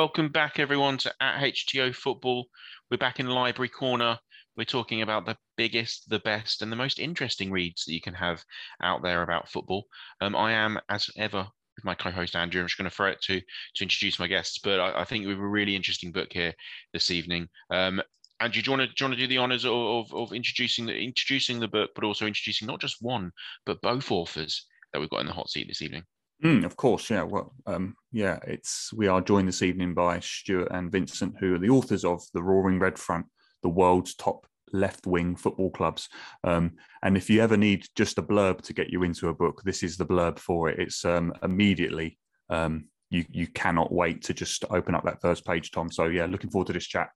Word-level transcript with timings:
Welcome 0.00 0.30
back, 0.30 0.58
everyone, 0.58 0.96
to 0.96 1.12
at 1.20 1.42
HTO 1.42 1.94
Football. 1.94 2.46
We're 2.90 2.96
back 2.96 3.20
in 3.20 3.26
Library 3.26 3.68
Corner. 3.68 4.18
We're 4.56 4.64
talking 4.64 5.02
about 5.02 5.26
the 5.26 5.36
biggest, 5.58 6.08
the 6.08 6.20
best, 6.20 6.62
and 6.62 6.72
the 6.72 6.76
most 6.76 6.98
interesting 6.98 7.52
reads 7.52 7.84
that 7.84 7.92
you 7.92 8.00
can 8.00 8.14
have 8.14 8.42
out 8.82 9.02
there 9.02 9.22
about 9.22 9.50
football. 9.50 9.84
Um, 10.22 10.34
I 10.34 10.52
am, 10.52 10.78
as 10.88 11.10
ever, 11.18 11.46
with 11.76 11.84
my 11.84 11.94
co-host 11.94 12.34
Andrew. 12.34 12.62
I'm 12.62 12.66
just 12.66 12.78
going 12.78 12.88
to 12.88 12.96
throw 12.96 13.08
it 13.08 13.20
to 13.24 13.40
to 13.40 13.84
introduce 13.84 14.18
my 14.18 14.26
guests, 14.26 14.58
but 14.64 14.80
I, 14.80 15.02
I 15.02 15.04
think 15.04 15.26
we 15.26 15.32
have 15.32 15.38
a 15.38 15.46
really 15.46 15.76
interesting 15.76 16.12
book 16.12 16.28
here 16.32 16.54
this 16.94 17.10
evening. 17.10 17.50
Um, 17.68 18.00
Andrew, 18.40 18.62
do 18.62 18.70
you 18.70 18.78
want 18.78 18.88
to 18.88 18.94
do, 18.94 19.04
you 19.04 19.06
want 19.06 19.18
to 19.18 19.26
do 19.26 19.28
the 19.28 19.36
honors 19.36 19.66
of, 19.66 19.74
of, 19.74 20.14
of 20.14 20.32
introducing 20.32 20.86
the 20.86 20.96
introducing 20.96 21.60
the 21.60 21.68
book, 21.68 21.90
but 21.94 22.04
also 22.04 22.24
introducing 22.26 22.66
not 22.66 22.80
just 22.80 23.02
one, 23.02 23.32
but 23.66 23.82
both 23.82 24.10
authors 24.10 24.64
that 24.94 25.00
we've 25.00 25.10
got 25.10 25.20
in 25.20 25.26
the 25.26 25.34
hot 25.34 25.50
seat 25.50 25.68
this 25.68 25.82
evening? 25.82 26.04
Mm, 26.42 26.64
of 26.64 26.76
course, 26.76 27.10
yeah. 27.10 27.22
Well, 27.22 27.52
um, 27.66 27.94
yeah, 28.12 28.38
it's 28.46 28.92
we 28.94 29.08
are 29.08 29.20
joined 29.20 29.48
this 29.48 29.62
evening 29.62 29.92
by 29.92 30.20
Stuart 30.20 30.68
and 30.70 30.90
Vincent, 30.90 31.34
who 31.38 31.54
are 31.54 31.58
the 31.58 31.68
authors 31.68 32.04
of 32.04 32.22
the 32.32 32.42
Roaring 32.42 32.78
Red 32.78 32.98
Front, 32.98 33.26
the 33.62 33.68
world's 33.68 34.14
top 34.14 34.46
left-wing 34.72 35.36
football 35.36 35.70
clubs. 35.70 36.08
Um, 36.44 36.72
and 37.02 37.16
if 37.16 37.28
you 37.28 37.42
ever 37.42 37.56
need 37.56 37.86
just 37.94 38.18
a 38.18 38.22
blurb 38.22 38.62
to 38.62 38.72
get 38.72 38.90
you 38.90 39.02
into 39.02 39.28
a 39.28 39.34
book, 39.34 39.62
this 39.64 39.82
is 39.82 39.96
the 39.96 40.06
blurb 40.06 40.38
for 40.38 40.70
it. 40.70 40.78
It's 40.78 41.04
um, 41.04 41.34
immediately 41.42 42.18
um, 42.48 42.86
you 43.10 43.24
you 43.30 43.46
cannot 43.48 43.92
wait 43.92 44.22
to 44.22 44.34
just 44.34 44.64
open 44.70 44.94
up 44.94 45.04
that 45.04 45.20
first 45.20 45.44
page, 45.44 45.72
Tom. 45.72 45.90
So 45.90 46.06
yeah, 46.06 46.24
looking 46.24 46.50
forward 46.50 46.68
to 46.68 46.72
this 46.72 46.86
chat. 46.86 47.08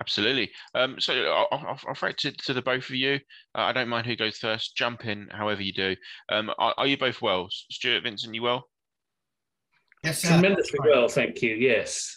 Absolutely. 0.00 0.50
Um, 0.74 0.96
so 0.98 1.12
I'll, 1.52 1.78
I'll, 1.86 1.94
throw 1.94 2.08
it 2.08 2.18
to, 2.18 2.32
to 2.32 2.54
the 2.54 2.62
both 2.62 2.88
of 2.88 2.94
you. 2.94 3.14
Uh, 3.54 3.62
I 3.62 3.72
don't 3.72 3.88
mind 3.88 4.06
who 4.06 4.16
goes 4.16 4.38
first. 4.38 4.74
Jump 4.74 5.04
in, 5.04 5.28
however 5.30 5.62
you 5.62 5.72
do. 5.72 5.94
Um, 6.30 6.50
are, 6.58 6.74
are, 6.78 6.86
you 6.86 6.96
both 6.96 7.20
well? 7.20 7.48
Stuart, 7.50 8.02
Vincent, 8.02 8.34
you 8.34 8.42
well? 8.42 8.64
Yes, 10.02 10.22
tremendously 10.22 10.78
well, 10.82 11.08
thank 11.08 11.42
you. 11.42 11.54
Yes. 11.54 12.16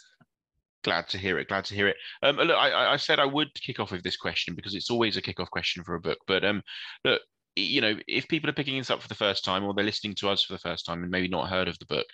Glad 0.83 1.09
to 1.09 1.17
hear 1.17 1.37
it. 1.37 1.49
Glad 1.49 1.65
to 1.65 1.75
hear 1.75 1.87
it. 1.87 1.97
Um, 2.23 2.37
look, 2.37 2.57
I, 2.57 2.93
I 2.93 2.97
said 2.97 3.19
I 3.19 3.25
would 3.25 3.53
kick 3.55 3.79
off 3.79 3.91
with 3.91 4.03
this 4.03 4.17
question 4.17 4.55
because 4.55 4.73
it's 4.73 4.89
always 4.89 5.17
a 5.17 5.21
kick-off 5.21 5.51
question 5.51 5.83
for 5.83 5.95
a 5.95 5.99
book. 5.99 6.19
But 6.27 6.45
um, 6.45 6.61
look, 7.03 7.21
you 7.55 7.81
know, 7.81 7.95
if 8.07 8.27
people 8.27 8.49
are 8.49 8.53
picking 8.53 8.77
this 8.77 8.89
up 8.89 9.01
for 9.01 9.07
the 9.07 9.15
first 9.15 9.43
time 9.43 9.63
or 9.63 9.73
they're 9.73 9.83
listening 9.83 10.15
to 10.15 10.29
us 10.29 10.43
for 10.43 10.53
the 10.53 10.59
first 10.59 10.85
time 10.85 11.01
and 11.01 11.11
maybe 11.11 11.27
not 11.27 11.49
heard 11.49 11.67
of 11.67 11.77
the 11.79 11.85
book, 11.87 12.05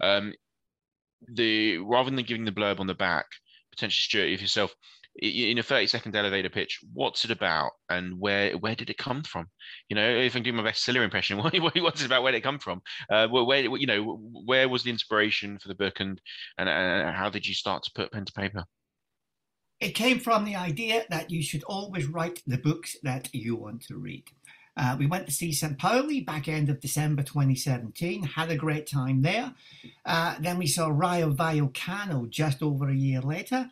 um, 0.00 0.32
the 1.28 1.78
rather 1.78 2.10
than 2.10 2.24
giving 2.24 2.44
the 2.44 2.52
blurb 2.52 2.80
on 2.80 2.86
the 2.86 2.94
back, 2.94 3.26
potentially 3.70 4.02
Stuart, 4.02 4.32
if 4.32 4.40
yourself, 4.40 4.74
in 5.16 5.58
a 5.58 5.62
30 5.62 5.88
second 5.88 6.14
elevator 6.14 6.48
pitch 6.48 6.78
what's 6.92 7.24
it 7.24 7.30
about 7.30 7.72
and 7.88 8.18
where 8.18 8.56
where 8.58 8.74
did 8.74 8.90
it 8.90 8.98
come 8.98 9.22
from? 9.22 9.46
You 9.88 9.96
know 9.96 10.08
if 10.08 10.36
i'm 10.36 10.42
doing 10.42 10.56
my 10.56 10.62
best 10.62 10.84
Ciller 10.84 11.02
impression 11.02 11.38
what, 11.42 11.54
what's 11.54 12.02
it 12.02 12.06
about 12.06 12.22
where 12.22 12.32
did 12.32 12.38
it 12.38 12.44
come 12.44 12.58
from? 12.58 12.80
Uh, 13.10 13.26
where 13.28 13.60
you 13.60 13.86
know 13.86 14.20
where 14.44 14.68
was 14.68 14.84
the 14.84 14.90
inspiration 14.90 15.58
for 15.58 15.68
the 15.68 15.74
book 15.74 16.00
and, 16.00 16.20
and 16.58 16.68
and 16.68 17.16
how 17.16 17.28
did 17.28 17.46
you 17.46 17.54
start 17.54 17.82
to 17.84 17.90
put 17.94 18.12
pen 18.12 18.24
to 18.24 18.32
paper? 18.32 18.64
It 19.80 19.94
came 19.94 20.20
from 20.20 20.44
the 20.44 20.56
idea 20.56 21.04
that 21.08 21.30
you 21.30 21.42
should 21.42 21.64
always 21.64 22.06
write 22.06 22.42
the 22.46 22.58
books 22.58 22.96
that 23.02 23.30
you 23.32 23.56
want 23.56 23.82
to 23.86 23.96
read. 23.96 24.24
Uh, 24.76 24.94
we 24.98 25.06
went 25.06 25.26
to 25.26 25.32
see 25.32 25.52
St. 25.52 25.78
Pauli 25.78 26.20
back 26.20 26.48
end 26.48 26.68
of 26.68 26.80
December 26.80 27.22
2017, 27.22 28.22
had 28.22 28.50
a 28.50 28.56
great 28.56 28.86
time 28.86 29.22
there. 29.22 29.54
Uh, 30.04 30.36
then 30.40 30.58
we 30.58 30.66
saw 30.66 30.88
Rayo 30.88 31.32
Vallecano 31.32 32.28
just 32.28 32.62
over 32.62 32.88
a 32.88 32.94
year 32.94 33.20
later 33.20 33.70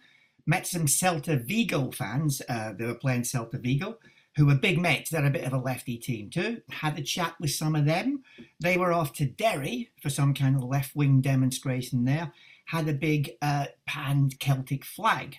met 0.49 0.67
some 0.67 0.87
Celta 0.87 1.45
Vigo 1.45 1.91
fans. 1.91 2.41
Uh, 2.49 2.73
they 2.73 2.87
were 2.87 2.95
playing 2.95 3.23
Celta 3.23 3.61
Vigo, 3.61 3.99
who 4.35 4.47
were 4.47 4.55
big 4.55 4.81
mates. 4.81 5.11
They're 5.11 5.25
a 5.25 5.31
bit 5.31 5.45
of 5.45 5.53
a 5.53 5.59
lefty 5.59 5.99
team 5.99 6.31
too. 6.31 6.63
Had 6.71 6.99
a 6.99 7.03
chat 7.03 7.35
with 7.39 7.51
some 7.51 7.77
of 7.77 7.85
them. 7.85 8.23
They 8.59 8.79
were 8.79 8.93
off 8.93 9.13
to 9.15 9.27
Derry 9.27 9.91
for 10.03 10.09
some 10.09 10.33
kind 10.33 10.57
of 10.57 10.65
left 10.65 10.97
wing 10.97 11.21
demonstration 11.21 12.07
there. 12.07 12.33
Had 12.65 12.89
a 12.89 12.95
big 12.95 13.33
uh, 13.43 13.67
pan 13.87 14.31
Celtic 14.41 14.87
flag 14.87 15.37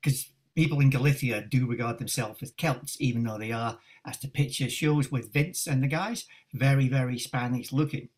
because 0.00 0.30
people 0.54 0.80
in 0.80 0.90
Galicia 0.90 1.40
do 1.40 1.66
regard 1.66 1.98
themselves 1.98 2.42
as 2.42 2.52
Celts, 2.52 2.98
even 3.00 3.24
though 3.24 3.38
they 3.38 3.52
are, 3.52 3.78
as 4.04 4.18
the 4.18 4.28
picture 4.28 4.68
shows 4.68 5.10
with 5.10 5.32
Vince 5.32 5.66
and 5.66 5.82
the 5.82 5.88
guys, 5.88 6.26
very, 6.52 6.86
very 6.86 7.18
Spanish 7.18 7.72
looking. 7.72 8.10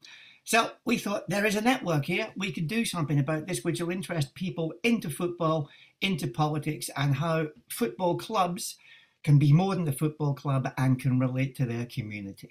So 0.44 0.72
we 0.84 0.98
thought 0.98 1.28
there 1.28 1.47
is 1.47 1.54
a 1.54 1.60
network 1.60 2.04
here. 2.04 2.32
We 2.36 2.50
could 2.50 2.66
do 2.66 2.84
something 2.84 3.20
about 3.20 3.47
this, 3.47 3.62
which 3.62 3.81
will 3.81 3.91
interest 3.91 4.34
people 4.34 4.75
into 4.82 5.08
football, 5.08 5.69
into 6.02 6.26
politics, 6.26 6.90
and 6.96 7.14
how 7.14 7.46
football 7.68 8.16
clubs 8.16 8.76
can 9.24 9.38
be 9.38 9.52
more 9.52 9.74
than 9.74 9.86
a 9.88 9.92
football 9.92 10.34
club 10.34 10.68
and 10.78 11.00
can 11.00 11.18
relate 11.18 11.56
to 11.56 11.66
their 11.66 11.86
community. 11.86 12.50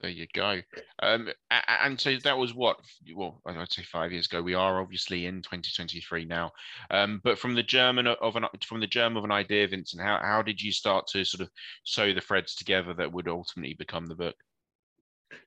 There 0.00 0.10
you 0.10 0.26
go. 0.34 0.60
Um, 1.02 1.30
and 1.50 1.98
so 1.98 2.16
that 2.22 2.36
was 2.36 2.54
what, 2.54 2.76
well, 3.14 3.40
I'd 3.46 3.72
say 3.72 3.82
five 3.82 4.12
years 4.12 4.26
ago. 4.26 4.42
We 4.42 4.52
are 4.52 4.80
obviously 4.80 5.24
in 5.24 5.40
2023 5.40 6.26
now. 6.26 6.52
Um, 6.90 7.20
but 7.24 7.38
from 7.38 7.54
the 7.54 7.62
German 7.62 8.06
of 8.06 8.36
an 8.36 8.44
from 8.64 8.80
the 8.80 8.86
germ 8.86 9.16
of 9.16 9.24
an 9.24 9.32
idea, 9.32 9.66
Vincent, 9.66 10.02
how 10.02 10.18
how 10.20 10.42
did 10.42 10.60
you 10.60 10.70
start 10.70 11.06
to 11.08 11.24
sort 11.24 11.40
of 11.40 11.50
sew 11.84 12.12
the 12.12 12.20
threads 12.20 12.54
together 12.54 12.92
that 12.94 13.10
would 13.10 13.26
ultimately 13.26 13.74
become 13.74 14.06
the 14.06 14.14
book? 14.14 14.36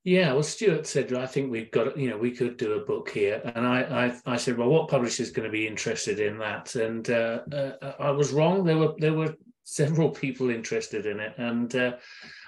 Yeah, 0.04 0.34
well, 0.34 0.44
Stuart 0.44 0.88
said, 0.88 1.14
I 1.14 1.26
think 1.26 1.52
we've 1.52 1.72
got, 1.72 1.98
you 1.98 2.10
know, 2.10 2.18
we 2.18 2.32
could 2.32 2.58
do 2.58 2.74
a 2.74 2.86
book 2.86 3.10
here. 3.10 3.42
And 3.56 3.66
I, 3.66 3.82
I, 4.26 4.34
I 4.34 4.38
said, 4.38 4.58
well, 4.58 4.70
what 4.70 4.90
publisher 4.90 5.24
is 5.24 5.32
going 5.32 5.46
to 5.46 5.52
be 5.52 5.68
interested 5.68 6.20
in 6.20 6.38
that? 6.40 6.76
And 6.76 7.10
uh, 7.10 7.42
uh, 7.52 7.94
I 8.00 8.12
was 8.12 8.32
wrong. 8.32 8.64
There 8.64 8.78
were, 8.78 8.94
there 8.98 9.14
were 9.14 9.36
several 9.64 10.10
people 10.10 10.50
interested 10.50 11.06
in 11.06 11.20
it. 11.20 11.34
And 11.38 11.74
uh, 11.76 11.94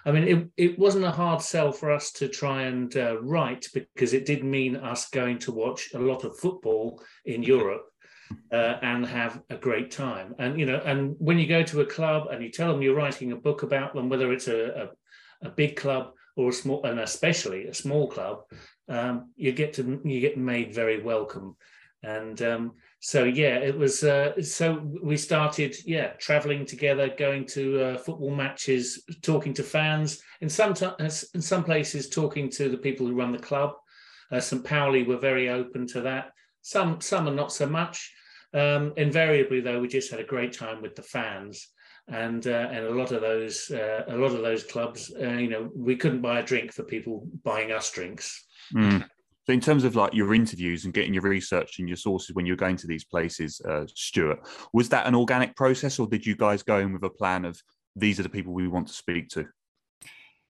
I 0.05 0.11
mean, 0.11 0.27
it, 0.27 0.71
it 0.71 0.79
wasn't 0.79 1.05
a 1.05 1.11
hard 1.11 1.41
sell 1.41 1.71
for 1.71 1.91
us 1.91 2.11
to 2.13 2.27
try 2.27 2.63
and 2.63 2.95
uh, 2.97 3.21
write 3.21 3.67
because 3.73 4.13
it 4.13 4.25
did 4.25 4.43
mean 4.43 4.75
us 4.75 5.09
going 5.09 5.37
to 5.39 5.51
watch 5.51 5.89
a 5.93 5.99
lot 5.99 6.23
of 6.23 6.39
football 6.39 7.01
in 7.25 7.43
Europe. 7.43 7.85
Uh, 8.49 8.77
and 8.81 9.05
have 9.05 9.41
a 9.49 9.57
great 9.57 9.91
time. 9.91 10.33
And 10.39 10.57
you 10.57 10.65
know, 10.65 10.81
and 10.85 11.17
when 11.19 11.37
you 11.37 11.47
go 11.47 11.63
to 11.63 11.81
a 11.81 11.85
club 11.85 12.29
and 12.31 12.41
you 12.41 12.49
tell 12.49 12.71
them 12.71 12.81
you're 12.81 12.95
writing 12.95 13.33
a 13.33 13.35
book 13.35 13.63
about 13.63 13.93
them, 13.93 14.07
whether 14.07 14.31
it's 14.31 14.47
a, 14.47 14.89
a, 15.43 15.47
a 15.47 15.49
big 15.49 15.75
club 15.75 16.13
or 16.35 16.51
small, 16.51 16.83
and 16.85 16.99
especially 16.99 17.67
a 17.67 17.73
small 17.73 18.07
club, 18.07 18.43
um, 18.89 19.31
you 19.35 19.51
get 19.51 19.73
to 19.73 20.01
you 20.03 20.19
get 20.19 20.37
made 20.37 20.73
very 20.73 21.01
welcome. 21.01 21.55
And 22.03 22.41
um, 22.41 22.73
so 22.99 23.23
yeah, 23.23 23.57
it 23.57 23.77
was. 23.77 24.03
Uh, 24.03 24.41
so 24.41 24.81
we 25.03 25.17
started 25.17 25.75
yeah 25.85 26.13
traveling 26.13 26.65
together, 26.65 27.09
going 27.09 27.45
to 27.47 27.83
uh, 27.83 27.97
football 27.97 28.31
matches, 28.31 29.03
talking 29.21 29.53
to 29.55 29.63
fans. 29.63 30.21
In 30.41 30.49
some 30.49 30.73
t- 30.73 30.87
in 30.99 31.41
some 31.41 31.63
places, 31.63 32.09
talking 32.09 32.49
to 32.51 32.69
the 32.69 32.77
people 32.77 33.05
who 33.05 33.15
run 33.15 33.31
the 33.31 33.37
club. 33.37 33.73
Uh, 34.31 34.39
St. 34.39 34.63
Pauli 34.63 35.03
were 35.03 35.17
very 35.17 35.49
open 35.49 35.85
to 35.87 36.01
that. 36.01 36.31
Some 36.61 37.01
some 37.01 37.27
are 37.27 37.35
not 37.35 37.51
so 37.51 37.67
much. 37.67 38.11
Um, 38.53 38.93
invariably, 38.97 39.61
though, 39.61 39.79
we 39.79 39.87
just 39.87 40.11
had 40.11 40.19
a 40.19 40.25
great 40.25 40.53
time 40.53 40.81
with 40.81 40.95
the 40.95 41.03
fans 41.03 41.67
and 42.11 42.45
uh, 42.45 42.69
and 42.71 42.85
a 42.85 42.91
lot 42.91 43.11
of 43.11 43.21
those 43.21 43.71
uh, 43.71 44.03
a 44.07 44.15
lot 44.15 44.33
of 44.33 44.41
those 44.41 44.63
clubs, 44.63 45.11
uh, 45.19 45.29
you 45.29 45.49
know, 45.49 45.69
we 45.75 45.95
couldn't 45.95 46.21
buy 46.21 46.39
a 46.39 46.43
drink 46.43 46.73
for 46.73 46.83
people 46.83 47.27
buying 47.43 47.71
us 47.71 47.89
drinks. 47.91 48.45
Mm. 48.73 49.05
So, 49.47 49.53
in 49.53 49.61
terms 49.61 49.83
of 49.83 49.95
like 49.95 50.13
your 50.13 50.33
interviews 50.33 50.85
and 50.85 50.93
getting 50.93 51.13
your 51.13 51.23
research 51.23 51.79
and 51.79 51.87
your 51.87 51.97
sources 51.97 52.35
when 52.35 52.45
you're 52.45 52.55
going 52.55 52.75
to 52.77 52.87
these 52.87 53.05
places, 53.05 53.61
uh, 53.67 53.85
Stuart, 53.95 54.39
was 54.73 54.89
that 54.89 55.07
an 55.07 55.15
organic 55.15 55.55
process, 55.55 55.99
or 55.99 56.07
did 56.07 56.25
you 56.25 56.35
guys 56.35 56.63
go 56.63 56.79
in 56.79 56.93
with 56.93 57.03
a 57.03 57.09
plan 57.09 57.45
of 57.45 57.61
these 57.95 58.19
are 58.19 58.23
the 58.23 58.29
people 58.29 58.53
we 58.53 58.67
want 58.67 58.87
to 58.87 58.93
speak 58.93 59.29
to? 59.29 59.47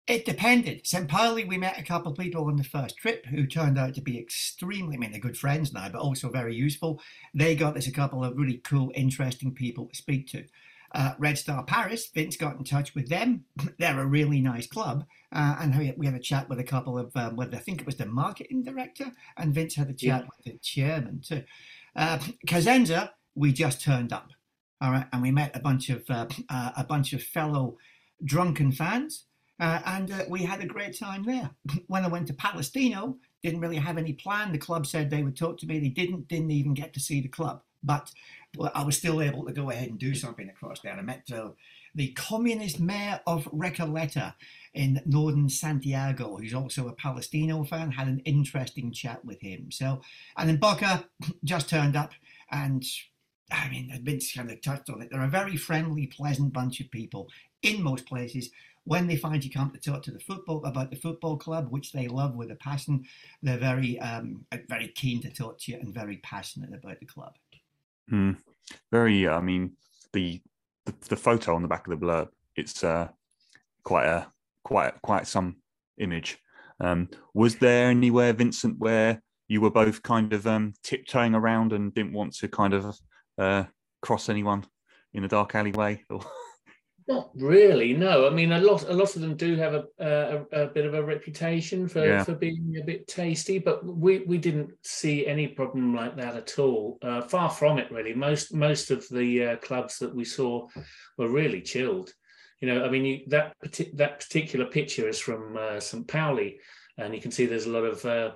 It 0.06 0.25
depended. 0.25 0.87
St. 0.87 1.06
Pauli, 1.06 1.44
we 1.44 1.59
met 1.59 1.79
a 1.79 1.83
couple 1.83 2.11
of 2.11 2.17
people 2.17 2.47
on 2.47 2.56
the 2.56 2.65
first 2.65 2.97
trip 2.97 3.27
who 3.27 3.47
turned 3.47 3.79
out 3.79 3.93
to 3.94 4.00
be 4.00 4.19
extremely, 4.19 4.97
I 4.97 4.99
mean, 4.99 5.11
they're 5.11 5.21
good 5.21 5.37
friends 5.37 5.75
now, 5.75 5.87
but 5.91 6.00
also 6.00 6.31
very 6.31 6.55
useful. 6.55 6.99
They 7.35 7.55
got 7.55 7.77
us 7.77 7.88
a 7.88 7.93
couple 7.93 8.25
of 8.25 8.38
really 8.38 8.62
cool, 8.65 8.91
interesting 8.94 9.53
people 9.53 9.85
to 9.87 9.94
speak 9.94 10.27
to 10.29 10.44
uh, 10.93 11.14
Red 11.19 11.38
Star 11.38 11.64
Paris. 11.64 12.08
Vince 12.14 12.37
got 12.37 12.56
in 12.56 12.64
touch 12.64 12.94
with 12.94 13.08
them. 13.08 13.44
They're 13.79 14.00
a 14.00 14.06
really 14.06 14.40
nice 14.40 14.67
club. 14.67 15.05
Uh, 15.31 15.56
and 15.61 15.94
we 15.96 16.06
had 16.06 16.14
a 16.14 16.20
chat 16.20 16.49
with 16.49 16.58
a 16.58 16.64
couple 16.64 16.99
of, 16.99 17.14
um, 17.14 17.37
with, 17.37 17.55
I 17.55 17.58
think 17.58 17.81
it 17.81 17.87
was 17.87 17.96
the 17.96 18.06
marketing 18.06 18.62
director, 18.62 19.12
and 19.37 19.55
Vince 19.55 19.75
had 19.75 19.90
a 19.90 19.93
chat 19.93 20.23
yeah. 20.23 20.29
with 20.37 20.44
the 20.44 20.58
chairman 20.61 21.20
too. 21.20 21.43
Uh, 21.94 22.19
we 23.35 23.52
just 23.52 23.82
turned 23.82 24.12
up, 24.12 24.31
all 24.81 24.90
right, 24.90 25.06
and 25.12 25.20
we 25.20 25.31
met 25.31 25.55
a 25.55 25.61
bunch 25.61 25.90
of 25.90 26.02
uh, 26.08 26.26
uh 26.49 26.70
a 26.76 26.85
bunch 26.85 27.12
of 27.12 27.23
fellow 27.23 27.76
drunken 28.25 28.73
fans, 28.73 29.26
uh, 29.61 29.81
and 29.85 30.11
uh, 30.11 30.25
we 30.29 30.43
had 30.43 30.61
a 30.61 30.67
great 30.67 30.99
time 30.99 31.25
there. 31.25 31.50
when 31.88 32.05
I 32.05 32.08
went 32.08 32.26
to 32.29 32.35
Palestino, 32.35 33.17
didn't 33.43 33.61
really 33.61 33.76
have 33.76 33.99
any 33.99 34.12
plan. 34.14 34.52
The 34.52 34.58
club 34.58 34.87
said 34.87 35.11
they 35.11 35.23
would 35.23 35.37
talk 35.37 35.58
to 35.58 35.67
me. 35.67 35.79
They 35.79 35.88
didn't. 35.88 36.29
Didn't 36.29 36.50
even 36.50 36.75
get 36.75 36.94
to 36.94 37.00
see 37.00 37.20
the 37.20 37.29
club, 37.29 37.62
but 37.82 38.11
well, 38.56 38.73
I 38.75 38.85
was 38.85 38.97
still 38.97 39.21
able 39.21 39.45
to 39.47 39.53
go 39.53 39.71
ahead 39.71 39.89
and 39.89 39.99
do 39.99 40.15
something 40.15 40.49
across 40.49 40.81
there. 40.81 40.95
I 40.95 41.03
met 41.03 41.31
uh, 41.33 41.50
the 41.95 42.12
communist 42.12 42.81
mayor 42.81 43.21
of 43.27 43.45
Recoleta 43.47 44.35
in 44.75 45.00
northern 45.05 45.49
Santiago, 45.49 46.37
who's 46.37 46.55
also 46.55 46.89
a 46.89 46.93
Palestino 46.93 47.65
fan, 47.65 47.93
had 47.93 48.09
an 48.09 48.21
interesting 48.21 48.93
chat 48.93 49.25
with 49.25 49.41
him. 49.41 49.71
So, 49.71 50.03
and 50.37 50.49
then 50.49 50.56
Boca 50.56 51.05
just 51.45 51.69
turned 51.69 51.97
up, 51.97 52.12
and 52.50 52.85
I 53.50 53.69
mean, 53.69 53.93
Vince 54.03 54.33
kind 54.33 54.50
of 54.50 54.61
touched 54.61 54.91
on 54.91 55.03
it. 55.03 55.11
They're 55.11 55.23
a 55.23 55.29
very 55.29 55.56
friendly, 55.56 56.06
pleasant 56.06 56.53
bunch 56.53 56.81
of 56.81 56.91
people 56.91 57.29
in 57.62 57.83
most 57.83 58.06
places. 58.06 58.50
when 58.85 59.06
they 59.06 59.17
find 59.17 59.45
you 59.45 59.50
come 59.50 59.71
to 59.71 59.79
talk 59.79 60.03
to 60.03 60.11
the 60.11 60.19
football 60.19 60.65
about 60.65 60.89
the 60.91 60.97
football 60.97 61.37
club, 61.37 61.71
which 61.71 61.93
they 61.93 62.09
love 62.09 62.35
with 62.35 62.50
a 62.50 62.55
passion, 62.55 63.05
they're 63.43 63.59
very 63.59 63.99
um, 64.00 64.47
very 64.67 64.89
keen 64.89 65.21
to 65.21 65.31
talk 65.31 65.59
to 65.59 65.73
you 65.73 65.79
and 65.79 65.93
very 65.93 66.17
passionate 66.19 66.73
about 66.73 66.99
the 66.99 67.05
club. 67.05 67.35
Mm, 68.13 68.37
very. 68.91 69.29
I 69.29 69.41
mean, 69.41 69.73
the, 70.13 70.41
the, 70.87 70.95
the 71.09 71.17
photo 71.17 71.55
on 71.55 71.63
the 71.63 71.69
back 71.69 71.87
of 71.87 71.99
the 71.99 72.05
blurb. 72.05 72.29
It's 72.57 72.83
uh, 72.83 73.09
quite 73.85 74.07
a 74.07 74.27
quite 74.65 75.01
quite 75.03 75.27
some 75.27 75.57
image. 75.99 76.39
Um, 76.81 77.09
was 77.35 77.57
there 77.57 77.89
anywhere, 77.89 78.33
Vincent, 78.33 78.79
where 78.79 79.23
you 79.49 79.61
were 79.61 79.71
both 79.71 80.03
kind 80.03 80.33
of 80.33 80.47
um, 80.47 80.75
tiptoeing 80.83 81.35
around 81.35 81.73
and 81.73 81.95
didn't 81.95 82.13
want 82.13 82.35
to 82.37 82.49
kind 82.49 82.75
of 82.75 82.97
uh, 83.39 83.65
cross 84.03 84.29
anyone 84.29 84.65
in 85.13 85.25
a 85.25 85.29
dark 85.29 85.55
alleyway? 85.55 86.05
Or... 86.11 86.21
Not 87.09 87.31
really, 87.35 87.95
no. 87.95 88.27
I 88.27 88.31
mean, 88.31 88.53
a 88.53 88.61
lot, 88.61 88.83
a 88.83 88.93
lot 88.93 89.17
of 89.17 89.23
them 89.23 89.35
do 89.35 89.57
have 89.57 89.73
a, 89.73 89.85
a, 89.99 90.65
a 90.65 90.67
bit 90.67 90.85
of 90.85 90.93
a 90.93 91.03
reputation 91.03 91.89
for, 91.89 92.07
yeah. 92.07 92.23
for 92.23 92.35
being 92.35 92.77
a 92.79 92.85
bit 92.85 93.09
tasty, 93.09 93.59
but 93.59 93.83
we, 93.83 94.19
we 94.27 94.37
didn't 94.37 94.73
see 94.83 95.27
any 95.27 95.49
problem 95.49 95.95
like 95.95 96.17
that 96.17 96.37
at 96.37 96.59
all. 96.59 96.99
Uh, 97.01 97.23
far 97.23 97.49
from 97.49 97.79
it, 97.79 97.91
really. 97.91 98.13
Most 98.13 98.53
most 98.53 98.91
of 98.91 99.09
the 99.09 99.45
uh, 99.45 99.57
clubs 99.57 99.99
that 100.01 100.15
we 100.15 100.25
saw 100.25 100.69
were 101.17 101.31
really 101.31 101.63
chilled. 101.63 102.13
You 102.61 102.69
know, 102.69 102.85
I 102.85 102.91
mean, 102.91 103.07
you, 103.07 103.21
that 103.29 103.55
that 103.95 104.21
particular 104.21 104.67
picture 104.67 105.09
is 105.09 105.19
from 105.19 105.57
uh, 105.57 105.81
St. 105.81 106.07
Pauli, 106.07 106.59
and 106.99 107.15
you 107.15 107.23
can 107.23 107.31
see 107.31 107.47
there's 107.47 107.67
a 107.67 107.71
lot 107.71 107.85
of 107.85 108.05
uh, 108.05 108.33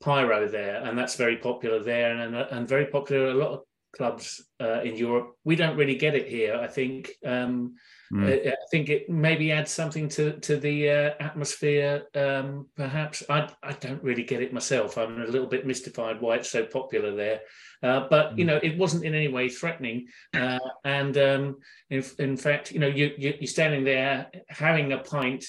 pyro 0.00 0.48
there, 0.48 0.82
and 0.84 0.96
that's 0.96 1.16
very 1.16 1.36
popular 1.36 1.82
there, 1.82 2.16
and 2.16 2.34
and 2.34 2.66
very 2.66 2.86
popular 2.86 3.28
a 3.28 3.34
lot 3.34 3.50
of 3.50 3.60
clubs 3.96 4.44
uh, 4.60 4.82
in 4.82 4.96
Europe. 4.96 5.34
We 5.44 5.56
don't 5.56 5.76
really 5.76 5.96
get 5.96 6.14
it 6.14 6.28
here. 6.28 6.56
I 6.56 6.66
think. 6.66 7.10
Um, 7.24 7.76
mm. 8.12 8.26
I, 8.26 8.50
I, 8.50 8.54
think 8.70 8.88
it 8.88 9.08
maybe 9.08 9.52
adds 9.52 9.70
something 9.70 10.08
to 10.10 10.38
to 10.40 10.56
the 10.56 10.90
uh, 10.90 11.10
atmosphere. 11.20 12.04
Um, 12.14 12.68
perhaps 12.76 13.22
I 13.28 13.48
I 13.62 13.72
don't 13.72 14.02
really 14.02 14.24
get 14.24 14.42
it 14.42 14.52
myself. 14.52 14.98
I'm 14.98 15.20
a 15.22 15.26
little 15.26 15.48
bit 15.48 15.66
mystified 15.66 16.20
why 16.20 16.36
it's 16.36 16.50
so 16.50 16.64
popular 16.64 17.14
there. 17.14 17.40
Uh, 17.82 18.06
but 18.08 18.34
mm. 18.34 18.38
you 18.38 18.44
know, 18.44 18.60
it 18.62 18.78
wasn't 18.78 19.04
in 19.04 19.14
any 19.14 19.28
way 19.28 19.48
threatening. 19.48 20.06
Uh, 20.34 20.58
and 20.84 21.16
um, 21.18 21.56
in, 21.90 22.04
in 22.18 22.36
fact, 22.36 22.72
you 22.72 22.78
know, 22.78 22.88
you, 22.88 23.12
you 23.18 23.34
you're 23.40 23.46
standing 23.46 23.84
there 23.84 24.30
having 24.48 24.92
a 24.92 24.98
pint. 24.98 25.44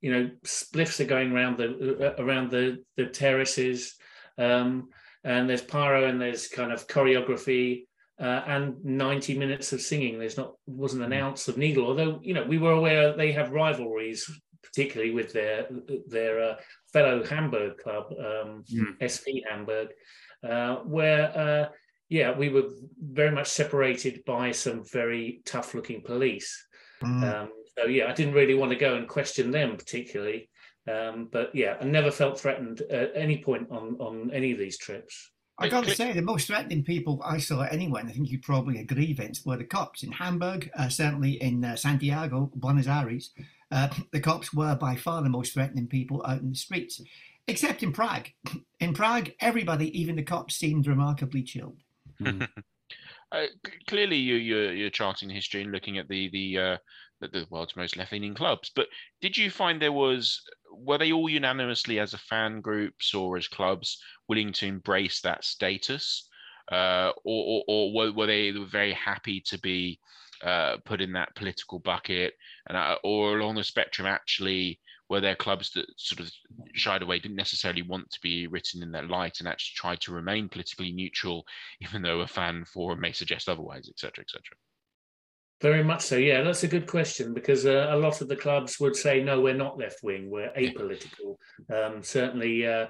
You 0.00 0.12
know, 0.12 0.30
spliffs 0.44 1.00
are 1.00 1.06
going 1.06 1.32
around 1.32 1.58
the 1.58 2.12
uh, 2.18 2.22
around 2.22 2.50
the 2.50 2.84
the 2.96 3.06
terraces. 3.06 3.94
Um, 4.36 4.88
and 5.24 5.48
there's 5.48 5.62
pyro 5.62 6.04
and 6.04 6.20
there's 6.20 6.48
kind 6.48 6.72
of 6.72 6.86
choreography 6.86 7.86
uh, 8.20 8.42
and 8.46 8.84
90 8.84 9.38
minutes 9.38 9.72
of 9.72 9.80
singing. 9.80 10.18
There's 10.18 10.36
not 10.36 10.54
wasn't 10.66 11.02
an 11.02 11.10
mm. 11.10 11.20
ounce 11.20 11.48
of 11.48 11.58
needle, 11.58 11.86
although 11.86 12.20
you 12.22 12.34
know 12.34 12.44
we 12.44 12.58
were 12.58 12.72
aware 12.72 13.16
they 13.16 13.32
have 13.32 13.50
rivalries, 13.50 14.30
particularly 14.62 15.12
with 15.12 15.32
their 15.32 15.66
their 16.06 16.42
uh, 16.42 16.56
fellow 16.92 17.24
Hamburg 17.24 17.78
club, 17.78 18.06
um, 18.12 18.64
mm. 18.72 18.98
SV 19.00 19.42
Hamburg, 19.50 19.88
uh, 20.48 20.76
where 20.76 21.36
uh, 21.36 21.68
yeah 22.08 22.36
we 22.36 22.50
were 22.50 22.68
very 23.00 23.32
much 23.32 23.48
separated 23.48 24.22
by 24.24 24.52
some 24.52 24.84
very 24.92 25.42
tough 25.44 25.74
looking 25.74 26.02
police. 26.02 26.66
Mm. 27.02 27.42
Um, 27.42 27.48
so 27.76 27.86
yeah, 27.86 28.06
I 28.08 28.12
didn't 28.12 28.34
really 28.34 28.54
want 28.54 28.70
to 28.70 28.78
go 28.78 28.94
and 28.94 29.08
question 29.08 29.50
them 29.50 29.76
particularly. 29.76 30.50
Um, 30.86 31.28
but 31.32 31.54
yeah, 31.54 31.76
I 31.80 31.84
never 31.84 32.10
felt 32.10 32.38
threatened 32.38 32.82
at 32.82 33.12
any 33.14 33.38
point 33.38 33.68
on 33.70 33.96
on 33.98 34.30
any 34.32 34.52
of 34.52 34.58
these 34.58 34.76
trips. 34.76 35.30
I 35.58 35.68
got 35.68 35.84
to 35.84 35.94
say, 35.94 36.12
the 36.12 36.20
most 36.20 36.48
threatening 36.48 36.82
people 36.82 37.22
I 37.24 37.38
saw 37.38 37.62
anywhere, 37.62 38.00
and 38.00 38.10
I 38.10 38.12
think 38.12 38.28
you 38.28 38.40
probably 38.40 38.80
agree, 38.80 39.12
Vince, 39.12 39.46
were 39.46 39.56
the 39.56 39.64
cops 39.64 40.02
in 40.02 40.10
Hamburg, 40.10 40.68
uh, 40.76 40.88
certainly 40.88 41.40
in 41.40 41.64
uh, 41.64 41.76
Santiago, 41.76 42.50
Buenos 42.56 42.88
Aires. 42.88 43.30
Uh, 43.70 43.88
the 44.12 44.18
cops 44.18 44.52
were 44.52 44.74
by 44.74 44.96
far 44.96 45.22
the 45.22 45.28
most 45.28 45.54
threatening 45.54 45.86
people 45.86 46.24
out 46.26 46.40
in 46.40 46.50
the 46.50 46.56
streets, 46.56 47.00
except 47.46 47.84
in 47.84 47.92
Prague. 47.92 48.30
In 48.80 48.94
Prague, 48.94 49.30
everybody, 49.38 49.96
even 49.98 50.16
the 50.16 50.24
cops, 50.24 50.56
seemed 50.56 50.86
remarkably 50.86 51.42
chilled. 51.42 51.78
Mm. 53.32 53.48
clearly, 53.88 54.16
you, 54.16 54.36
you're, 54.36 54.72
you're 54.72 54.90
charting 54.90 55.28
history 55.28 55.62
and 55.62 55.72
looking 55.72 55.98
at 55.98 56.06
the 56.06 56.30
the 56.30 56.56
uh, 56.56 56.76
the 57.20 57.46
world's 57.50 57.76
most 57.76 57.96
left-leaning 57.96 58.34
clubs. 58.34 58.70
But 58.74 58.88
did 59.20 59.36
you 59.36 59.50
find 59.50 59.80
there 59.80 59.92
was 59.92 60.40
were 60.72 60.98
they 60.98 61.12
all 61.12 61.28
unanimously 61.28 62.00
as 62.00 62.14
a 62.14 62.18
fan 62.18 62.60
groups 62.60 63.14
or 63.14 63.36
as 63.36 63.48
clubs 63.48 64.02
willing 64.28 64.52
to 64.54 64.66
embrace 64.66 65.20
that 65.20 65.44
status, 65.44 66.28
uh, 66.72 67.12
or, 67.24 67.62
or, 67.68 67.92
or 67.92 68.12
were, 68.12 68.26
they 68.26 68.50
very 68.50 68.92
happy 68.92 69.40
to 69.46 69.58
be 69.60 70.00
uh, 70.42 70.78
put 70.84 71.00
in 71.00 71.12
that 71.12 71.34
political 71.36 71.78
bucket, 71.78 72.34
and 72.68 72.76
uh, 72.76 72.96
or 73.04 73.38
along 73.38 73.56
the 73.56 73.64
spectrum 73.64 74.06
actually? 74.06 74.80
Were 75.10 75.20
there 75.20 75.36
clubs 75.36 75.70
that 75.72 75.84
sort 75.98 76.20
of 76.20 76.32
shied 76.72 77.02
away, 77.02 77.18
didn't 77.18 77.36
necessarily 77.36 77.82
want 77.82 78.10
to 78.10 78.20
be 78.22 78.46
written 78.46 78.82
in 78.82 78.90
that 78.92 79.10
light, 79.10 79.38
and 79.38 79.46
actually 79.46 79.74
tried 79.76 80.00
to 80.00 80.14
remain 80.14 80.48
politically 80.48 80.92
neutral, 80.92 81.44
even 81.80 82.00
though 82.00 82.20
a 82.20 82.26
fan 82.26 82.64
forum 82.64 83.00
may 83.00 83.12
suggest 83.12 83.48
otherwise, 83.48 83.86
etc., 83.88 84.22
etc. 84.22 84.40
Very 85.64 85.82
much 85.82 86.02
so. 86.02 86.16
Yeah, 86.16 86.42
that's 86.42 86.62
a 86.62 86.68
good 86.68 86.86
question 86.86 87.32
because 87.32 87.64
uh, 87.64 87.86
a 87.88 87.96
lot 87.96 88.20
of 88.20 88.28
the 88.28 88.36
clubs 88.36 88.78
would 88.80 88.94
say, 88.94 89.24
no, 89.24 89.40
we're 89.40 89.54
not 89.54 89.78
left 89.78 90.02
wing, 90.02 90.28
we're 90.28 90.52
apolitical. 90.52 91.38
Um, 91.72 92.02
certainly, 92.02 92.66
uh, 92.66 92.88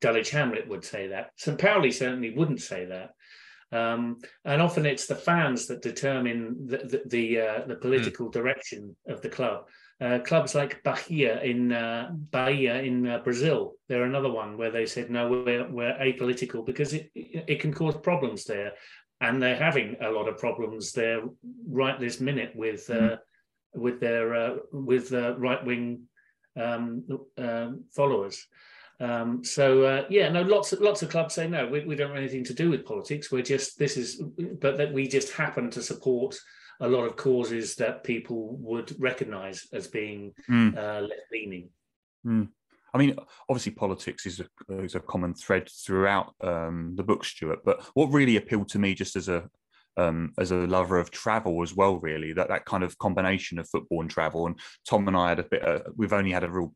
Dulwich 0.00 0.30
Hamlet 0.30 0.68
would 0.68 0.84
say 0.84 1.08
that. 1.08 1.32
St. 1.34 1.58
Pauli 1.58 1.90
certainly 1.90 2.32
wouldn't 2.32 2.60
say 2.60 2.84
that. 2.84 3.10
Um, 3.76 4.18
and 4.44 4.62
often 4.62 4.86
it's 4.86 5.08
the 5.08 5.16
fans 5.16 5.66
that 5.66 5.82
determine 5.82 6.64
the 6.64 6.76
the, 6.76 7.02
the, 7.06 7.40
uh, 7.40 7.66
the 7.66 7.74
political 7.74 8.28
mm. 8.28 8.32
direction 8.32 8.94
of 9.08 9.20
the 9.20 9.28
club. 9.28 9.64
Uh, 10.00 10.20
clubs 10.20 10.54
like 10.54 10.82
Bahia 10.84 11.40
in 11.42 11.72
uh, 11.72 12.10
Bahia 12.12 12.82
in 12.82 13.06
uh, 13.06 13.18
Brazil, 13.18 13.74
they're 13.88 14.04
another 14.04 14.30
one 14.30 14.56
where 14.56 14.70
they 14.70 14.86
said 14.86 15.10
no, 15.10 15.28
we're, 15.28 15.68
we're 15.68 15.98
apolitical 15.98 16.64
because 16.64 16.92
it 16.92 17.10
it 17.14 17.60
can 17.60 17.72
cause 17.72 17.96
problems 17.96 18.44
there 18.44 18.72
and 19.22 19.40
they're 19.40 19.56
having 19.56 19.96
a 20.02 20.10
lot 20.10 20.28
of 20.28 20.36
problems 20.36 20.92
there 20.92 21.22
right 21.66 21.98
this 21.98 22.20
minute 22.20 22.54
with 22.54 22.90
uh, 22.90 22.94
mm. 22.94 23.18
with 23.74 24.00
their 24.00 24.34
uh, 24.34 24.56
with 24.72 25.12
uh, 25.14 25.38
right 25.38 25.64
wing 25.64 26.02
um, 26.60 27.04
um, 27.38 27.84
followers. 27.94 28.46
Um, 29.00 29.42
so 29.42 29.84
uh, 29.84 30.04
yeah, 30.10 30.28
no, 30.28 30.42
lots 30.42 30.72
of 30.72 30.80
lots 30.80 31.02
of 31.02 31.08
clubs 31.08 31.34
say 31.34 31.48
no, 31.48 31.66
we, 31.66 31.84
we 31.84 31.94
don't 31.94 32.08
have 32.08 32.18
anything 32.18 32.44
to 32.44 32.54
do 32.54 32.68
with 32.68 32.84
politics. 32.84 33.30
We're 33.30 33.42
just 33.42 33.78
this 33.78 33.96
is, 33.96 34.20
but 34.60 34.76
that 34.76 34.92
we 34.92 35.06
just 35.06 35.32
happen 35.32 35.70
to 35.70 35.82
support 35.82 36.36
a 36.80 36.88
lot 36.88 37.04
of 37.04 37.16
causes 37.16 37.76
that 37.76 38.02
people 38.02 38.56
would 38.56 38.92
recognise 39.00 39.68
as 39.72 39.86
being 39.86 40.32
mm. 40.50 40.74
left 40.74 41.30
leaning. 41.32 41.70
Mm. 42.26 42.48
I 42.94 42.98
mean, 42.98 43.16
obviously, 43.48 43.72
politics 43.72 44.26
is 44.26 44.40
a, 44.40 44.78
is 44.82 44.94
a 44.94 45.00
common 45.00 45.34
thread 45.34 45.68
throughout 45.68 46.34
um, 46.42 46.94
the 46.96 47.02
book, 47.02 47.24
Stuart. 47.24 47.60
But 47.64 47.82
what 47.94 48.12
really 48.12 48.36
appealed 48.36 48.68
to 48.70 48.78
me, 48.78 48.94
just 48.94 49.16
as 49.16 49.28
a 49.28 49.48
um, 49.96 50.32
as 50.38 50.50
a 50.50 50.56
lover 50.56 50.98
of 50.98 51.10
travel 51.10 51.62
as 51.62 51.74
well, 51.74 51.98
really, 51.98 52.32
that 52.34 52.48
that 52.48 52.64
kind 52.64 52.82
of 52.82 52.98
combination 52.98 53.58
of 53.58 53.68
football 53.68 54.00
and 54.00 54.10
travel. 54.10 54.46
And 54.46 54.58
Tom 54.88 55.08
and 55.08 55.16
I 55.16 55.30
had 55.30 55.38
a 55.38 55.44
bit. 55.44 55.66
Uh, 55.66 55.80
we've 55.96 56.12
only 56.12 56.32
had 56.32 56.44
a 56.44 56.50
real 56.50 56.74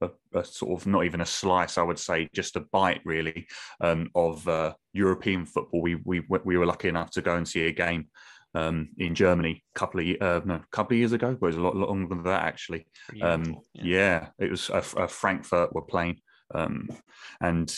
a, 0.00 0.10
a, 0.34 0.44
sort 0.44 0.80
of 0.80 0.86
not 0.86 1.04
even 1.04 1.20
a 1.20 1.26
slice, 1.26 1.78
I 1.78 1.82
would 1.82 1.98
say, 1.98 2.28
just 2.34 2.56
a 2.56 2.60
bite 2.72 3.00
really 3.04 3.46
um, 3.80 4.08
of 4.14 4.46
uh, 4.48 4.74
European 4.92 5.46
football. 5.46 5.82
We 5.82 5.96
we 5.96 6.22
we 6.44 6.56
were 6.56 6.66
lucky 6.66 6.88
enough 6.88 7.10
to 7.12 7.22
go 7.22 7.36
and 7.36 7.46
see 7.46 7.66
a 7.66 7.72
game 7.72 8.08
um, 8.54 8.88
in 8.98 9.14
Germany 9.14 9.62
a 9.74 9.78
couple 9.78 10.00
of 10.00 10.06
uh, 10.20 10.40
no, 10.44 10.60
couple 10.70 10.94
of 10.94 10.98
years 10.98 11.12
ago. 11.12 11.36
But 11.40 11.46
it 11.46 11.48
was 11.48 11.56
a 11.56 11.60
lot, 11.60 11.76
longer 11.76 12.14
than 12.14 12.24
that 12.24 12.42
actually. 12.42 12.86
Um, 13.22 13.56
yeah. 13.74 13.84
yeah. 13.84 14.26
it 14.38 14.50
was 14.50 14.70
a, 14.70 14.82
a 14.96 15.08
Frankfurt 15.08 15.74
were 15.74 15.82
playing, 15.82 16.16
um, 16.54 16.88
and 17.40 17.74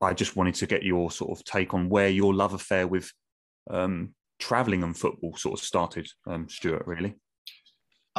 I 0.00 0.14
just 0.14 0.36
wanted 0.36 0.54
to 0.56 0.66
get 0.66 0.82
your 0.82 1.10
sort 1.10 1.36
of 1.36 1.44
take 1.44 1.74
on 1.74 1.88
where 1.88 2.08
your 2.08 2.34
love 2.34 2.54
affair 2.54 2.86
with 2.86 3.12
um, 3.70 4.14
traveling 4.38 4.82
and 4.82 4.96
football 4.96 5.36
sort 5.36 5.58
of 5.58 5.64
started, 5.64 6.08
um, 6.26 6.48
Stuart. 6.48 6.86
Really. 6.86 7.16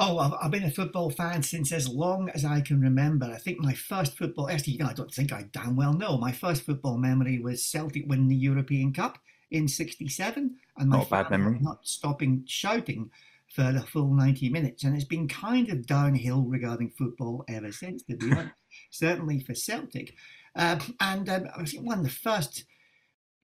Oh, 0.01 0.38
I've 0.41 0.51
been 0.51 0.63
a 0.63 0.71
football 0.71 1.09
fan 1.09 1.43
since 1.43 1.73
as 1.73 1.89
long 1.89 2.29
as 2.29 2.45
I 2.45 2.61
can 2.61 2.79
remember. 2.79 3.25
I 3.25 3.38
think 3.38 3.59
my 3.59 3.73
first 3.73 4.17
football, 4.17 4.49
actually, 4.49 4.79
I 4.81 4.93
don't 4.93 5.13
think 5.13 5.33
I 5.33 5.43
damn 5.51 5.75
well 5.75 5.91
know. 5.91 6.17
My 6.17 6.31
first 6.31 6.61
football 6.61 6.97
memory 6.97 7.39
was 7.39 7.65
Celtic 7.65 8.05
winning 8.07 8.29
the 8.29 8.35
European 8.35 8.93
Cup 8.93 9.17
in 9.51 9.68
67 9.68 10.56
and 10.77 10.89
my 10.89 10.98
not 10.98 11.10
bad 11.10 11.29
memory. 11.32 11.60
not 11.62 11.86
stopping 11.88 12.44
shouting 12.46 13.10
for 13.53 13.72
the 13.72 13.82
full 13.82 14.13
90 14.13 14.50
minutes. 14.50 14.84
And 14.84 14.96
it's 14.96 15.06
been 15.06 15.27
kind 15.27 15.70
of 15.70 15.88
downhill 15.88 16.44
regarding 16.44 16.91
football 16.91 17.44
ever 17.48 17.72
since, 17.72 18.03
to 18.03 18.15
be 18.15 18.32
honest, 18.32 18.53
certainly 18.91 19.39
for 19.39 19.56
Celtic. 19.56 20.15
Uh, 20.56 20.79
and 21.00 21.29
um, 21.29 21.48
I 21.56 21.62
was 21.62 21.74
one 21.74 22.00
of 22.00 22.03
the 22.03 22.12
first, 22.12 22.65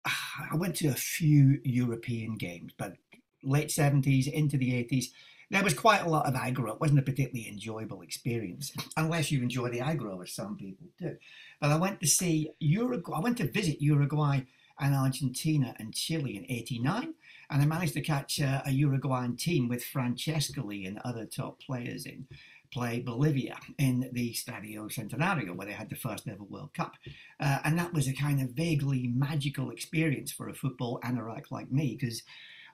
I 0.05 0.57
went 0.57 0.77
to 0.77 0.89
a 0.89 0.95
few 0.95 1.61
European 1.65 2.37
games, 2.37 2.73
but 2.77 2.97
late 3.43 3.69
70s 3.69 4.31
into 4.31 4.57
the 4.57 4.73
80s. 4.73 5.07
There 5.51 5.63
was 5.63 5.75
quite 5.75 6.03
a 6.03 6.09
lot 6.09 6.27
of 6.27 6.35
aggro. 6.35 6.75
It 6.75 6.81
wasn't 6.81 6.99
a 6.99 7.03
particularly 7.03 7.49
enjoyable 7.49 8.03
experience, 8.03 8.73
unless 8.97 9.31
you 9.31 9.43
enjoy 9.43 9.69
the 9.69 9.81
aggro, 9.81 10.23
as 10.23 10.33
some 10.33 10.57
people 10.57 10.87
do. 10.99 11.17
But 11.61 11.71
I 11.71 11.77
went 11.77 12.01
to 12.01 12.07
see 12.07 12.51
Uruguay. 12.59 13.17
I 13.17 13.21
went 13.21 13.37
to 13.39 13.51
visit 13.51 13.81
Uruguay 13.81 14.41
and 14.81 14.95
Argentina 14.95 15.75
and 15.79 15.95
Chile 15.95 16.37
in 16.37 16.45
89. 16.49 17.15
And 17.51 17.63
I 17.63 17.67
managed 17.67 17.95
to 17.95 18.01
catch 18.01 18.41
uh, 18.41 18.63
a 18.67 18.71
Uruguayan 18.71 19.37
team 19.37 19.69
with 19.69 19.85
Francescoli 19.85 20.87
and 20.87 20.99
other 21.05 21.27
top 21.27 21.61
players 21.61 22.07
in 22.07 22.27
play 22.73 23.01
Bolivia 23.01 23.57
in 23.79 24.11
the 24.13 24.35
Stadio 24.35 24.93
Centenario, 24.93 25.55
where 25.55 25.67
they 25.67 25.73
had 25.73 25.89
the 25.89 25.97
first 25.97 26.27
ever 26.27 26.43
World 26.43 26.75
Cup. 26.75 26.95
Uh, 27.39 27.59
and 27.65 27.79
that 27.79 27.95
was 27.95 28.09
a 28.09 28.13
kind 28.13 28.43
of 28.43 28.51
vaguely 28.51 29.13
magical 29.15 29.71
experience 29.71 30.33
for 30.33 30.49
a 30.49 30.55
football 30.55 30.99
anorak 31.05 31.53
like 31.53 31.71
me, 31.71 31.97
because 31.99 32.23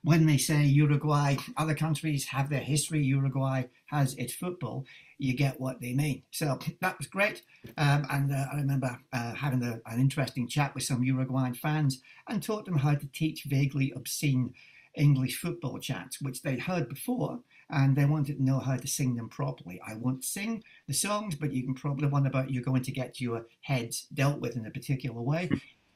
when 0.03 0.27
they 0.27 0.39
say 0.39 0.65
Uruguay, 0.65 1.37
other 1.57 1.75
countries 1.75 2.27
have 2.27 2.49
their 2.49 2.61
history, 2.61 3.03
Uruguay 3.05 3.65
has 3.87 4.15
its 4.15 4.33
football, 4.33 4.87
you 5.19 5.35
get 5.35 5.61
what 5.61 5.81
they 5.81 5.93
mean. 5.93 6.23
So 6.31 6.59
that 6.81 6.97
was 6.99 7.07
great. 7.07 7.43
Um, 7.77 8.07
and 8.11 8.33
uh, 8.33 8.47
I 8.53 8.57
remember 8.57 8.99
uh, 9.13 9.35
having 9.35 9.63
a, 9.63 9.81
an 9.87 10.01
interesting 10.01 10.49
chat 10.49 10.75
with 10.75 10.85
some 10.85 11.05
Uruguayan 11.05 11.55
fans 11.55 12.01
and 12.29 12.43
taught 12.43 12.65
them 12.65 12.79
how 12.79 12.95
to 12.95 13.07
teach 13.13 13.45
vaguely 13.45 13.93
obscene 13.95 14.55
English 14.95 15.39
football 15.39 15.79
chants, 15.79 16.21
which 16.21 16.43
they'd 16.43 16.61
heard 16.61 16.89
before, 16.89 17.41
and 17.69 17.95
they 17.95 18.05
wanted 18.05 18.39
to 18.39 18.43
know 18.43 18.59
how 18.59 18.77
to 18.77 18.89
sing 18.89 19.15
them 19.15 19.29
properly. 19.29 19.81
I 19.87 19.95
won't 19.95 20.25
sing 20.25 20.65
the 20.89 20.95
songs, 20.95 21.37
but 21.37 21.53
you 21.53 21.63
can 21.63 21.75
probably 21.75 22.09
one 22.09 22.27
about 22.27 22.51
you're 22.51 22.65
going 22.65 22.83
to 22.83 22.91
get 22.91 23.21
your 23.21 23.47
heads 23.61 24.07
dealt 24.13 24.41
with 24.41 24.57
in 24.57 24.67
a 24.67 24.71
particular 24.71 25.21
way. 25.21 25.51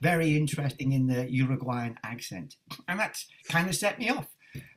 Very 0.04 0.36
interesting 0.36 0.92
in 0.92 1.06
the 1.06 1.26
Uruguayan 1.32 1.96
accent, 2.04 2.56
and 2.88 3.00
that's 3.00 3.26
kind 3.48 3.70
of 3.70 3.74
set 3.74 3.98
me 3.98 4.10
off. 4.10 4.26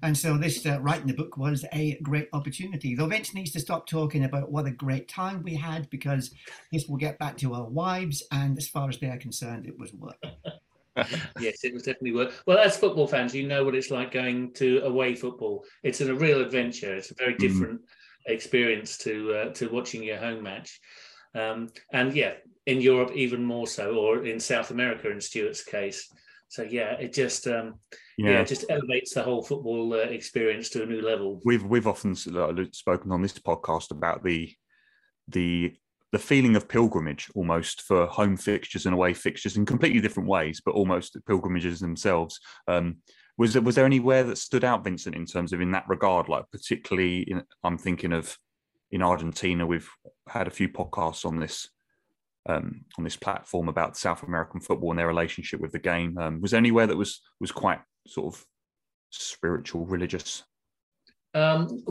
And 0.01 0.17
so 0.17 0.38
this 0.38 0.65
uh, 0.65 0.79
writing 0.79 1.07
the 1.07 1.13
book 1.13 1.36
was 1.36 1.65
a 1.74 2.00
great 2.01 2.29
opportunity. 2.31 2.96
Though 2.96 3.07
Vince 3.07 3.34
needs 3.34 3.51
to 3.51 3.60
stop 3.60 3.89
talking 3.89 4.24
about 4.24 4.53
what 4.53 4.67
a 4.67 4.72
great 4.72 5.10
time 5.10 5.43
we 5.43 5.53
had 5.53 5.89
because 5.89 6.34
this 6.72 6.88
will 6.88 6.96
get 6.96 7.19
back 7.19 7.36
to 7.39 7.53
our 7.53 7.65
wives, 7.65 8.24
and 8.31 8.57
as 8.57 8.69
far 8.69 8.88
as 8.88 9.00
they're 9.00 9.17
concerned, 9.17 9.67
it 9.67 9.77
was 9.77 9.93
work. 9.93 10.15
yes, 11.41 11.65
it 11.65 11.74
was 11.74 11.84
definitely 11.84 12.13
worth. 12.13 12.41
Well, 12.46 12.60
as 12.60 12.77
football 12.77 13.05
fans, 13.05 13.36
you 13.36 13.46
know 13.50 13.65
what 13.65 13.75
it's 13.75 13.91
like 13.91 14.13
going 14.13 14.53
to 14.53 14.79
away 14.86 15.13
football. 15.13 15.65
It's 15.84 16.00
a 16.00 16.15
real 16.15 16.39
adventure. 16.39 16.96
It's 16.96 17.12
a 17.12 17.15
very 17.15 17.34
mm. 17.34 17.39
different 17.39 17.81
mm. 17.81 18.34
experience 18.34 18.98
to 19.00 19.34
uh, 19.34 19.50
to 19.55 19.67
watching 19.67 20.03
your 20.03 20.19
home 20.19 20.41
match. 20.41 20.79
Um, 21.36 21.67
and 21.91 22.15
yeah, 22.15 22.36
in 22.68 22.82
Europe 22.82 23.12
even 23.16 23.44
more 23.44 23.66
so, 23.66 23.96
or 23.96 24.26
in 24.26 24.40
South 24.40 24.72
America 24.72 25.10
in 25.10 25.20
Stuart's 25.20 25.64
case. 25.64 26.14
So 26.50 26.64
yeah, 26.64 26.94
it 26.94 27.14
just 27.14 27.48
um, 27.48 27.80
yeah. 28.18 28.32
yeah. 28.32 28.44
just 28.44 28.66
elevates 28.70 29.14
the 29.14 29.24
whole 29.24 29.42
football 29.42 29.94
uh, 29.94 29.98
experience 29.98 30.70
to 30.70 30.84
a 30.84 30.86
new 30.86 31.02
level. 31.02 31.42
We've 31.44 31.64
we've 31.64 31.88
often 31.88 32.14
spoken 32.16 33.12
on 33.12 33.22
this 33.22 33.34
podcast 33.40 33.92
about 33.92 34.24
the 34.24 34.54
the 35.30 35.74
the 36.12 36.20
feeling 36.20 36.56
of 36.56 36.70
pilgrimage 36.70 37.30
almost 37.36 37.82
for 37.82 38.06
home 38.08 38.38
fixtures 38.38 38.86
and 38.86 38.94
away 38.94 39.14
fixtures 39.14 39.58
in 39.58 39.66
completely 39.66 40.00
different 40.00 40.30
ways, 40.30 40.62
but 40.64 40.76
almost 40.76 41.18
pilgrimages 41.26 41.80
themselves. 41.80 42.40
Um, 42.68 42.98
was 43.38 43.54
there 43.54 43.62
was 43.62 43.76
there 43.76 43.86
anywhere 43.86 44.24
that 44.24 44.38
stood 44.38 44.64
out, 44.64 44.84
Vincent, 44.84 45.16
in 45.16 45.26
terms 45.26 45.54
of 45.54 45.62
in 45.62 45.72
that 45.72 45.88
regard? 45.88 46.28
Like 46.28 46.46
particularly, 46.52 47.20
in, 47.22 47.44
I'm 47.64 47.78
thinking 47.78 48.12
of 48.12 48.38
in 48.92 49.02
Argentina. 49.02 49.66
We've 49.66 49.90
had 50.28 50.48
a 50.48 50.52
few 50.52 50.70
podcasts 50.70 51.26
on 51.26 51.40
this 51.40 51.70
um, 52.48 52.86
on 52.98 53.04
this 53.04 53.18
platform 53.18 53.68
about 53.70 53.98
South 53.98 54.24
American 54.24 54.60
football 54.60 54.92
and 54.92 55.00
their 55.00 55.08
relationship 55.08 55.60
with 55.60 55.72
the 55.72 55.80
game. 55.80 56.18
Um, 56.18 56.42
was 56.42 56.51
there 56.51 56.58
anywhere 56.58 56.88
that 56.88 56.98
was 56.98 57.22
was 57.39 57.51
quite 57.51 57.80
sort 58.08 58.34
of 58.34 58.46
spiritual, 59.12 59.86
religious 59.86 60.44
um, 61.38 61.84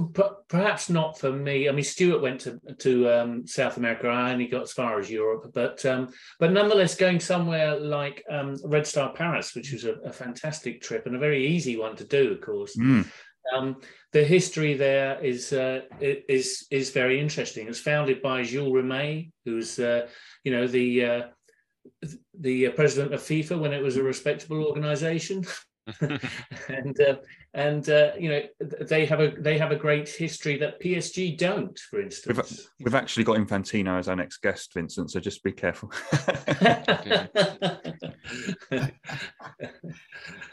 perhaps 0.48 0.90
not 0.90 1.18
for 1.18 1.30
me. 1.30 1.68
I 1.68 1.72
mean, 1.72 1.84
Stuart 1.84 2.22
went 2.22 2.40
to 2.42 2.58
to 2.78 3.08
um, 3.10 3.46
South 3.46 3.76
America. 3.76 4.08
I 4.08 4.32
only 4.32 4.46
got 4.46 4.62
as 4.62 4.72
far 4.72 4.98
as 4.98 5.10
Europe, 5.10 5.52
but 5.54 5.84
um, 5.86 6.08
but 6.40 6.52
nonetheless, 6.52 6.96
going 6.96 7.20
somewhere 7.20 7.78
like 7.78 8.24
um, 8.28 8.56
Red 8.64 8.86
Star 8.86 9.12
Paris, 9.12 9.54
which 9.54 9.72
was 9.72 9.84
a, 9.84 9.94
a, 10.04 10.12
fantastic 10.12 10.80
trip 10.80 11.06
and 11.06 11.14
a 11.14 11.20
very 11.20 11.46
easy 11.46 11.76
one 11.76 11.94
to 11.96 12.04
do, 12.04 12.32
of 12.32 12.40
course. 12.40 12.76
Mm. 12.76 13.06
The 14.12 14.24
history 14.24 14.74
there 14.74 15.22
is 15.24 15.52
uh, 15.52 15.82
is 16.00 16.66
is 16.70 16.90
very 16.90 17.20
interesting. 17.20 17.68
It's 17.68 17.80
founded 17.80 18.22
by 18.22 18.42
Jules 18.42 18.72
Rimet, 18.72 19.30
who's 19.44 19.78
uh, 19.78 20.08
you 20.44 20.52
know 20.52 20.66
the 20.66 21.04
uh, 21.04 21.22
the 22.38 22.68
president 22.70 23.14
of 23.14 23.20
FIFA 23.20 23.60
when 23.60 23.72
it 23.72 23.82
was 23.82 23.96
a 23.96 24.02
respectable 24.02 24.64
organization. 24.64 25.44
and 26.68 27.00
uh, 27.00 27.16
and 27.54 27.88
uh, 27.88 28.10
you 28.18 28.28
know 28.28 28.42
they 28.80 29.06
have 29.06 29.20
a 29.20 29.30
they 29.38 29.56
have 29.56 29.70
a 29.70 29.76
great 29.76 30.08
history 30.08 30.56
that 30.58 30.80
PSG 30.80 31.38
don't, 31.38 31.78
for 31.78 32.00
instance. 32.00 32.36
We've, 32.36 32.86
we've 32.86 32.94
actually 32.94 33.24
got 33.24 33.36
Infantino 33.36 33.98
as 33.98 34.08
our 34.08 34.16
next 34.16 34.38
guest, 34.38 34.74
Vincent. 34.74 35.10
So 35.12 35.20
just 35.20 35.42
be 35.44 35.52
careful. 35.52 35.92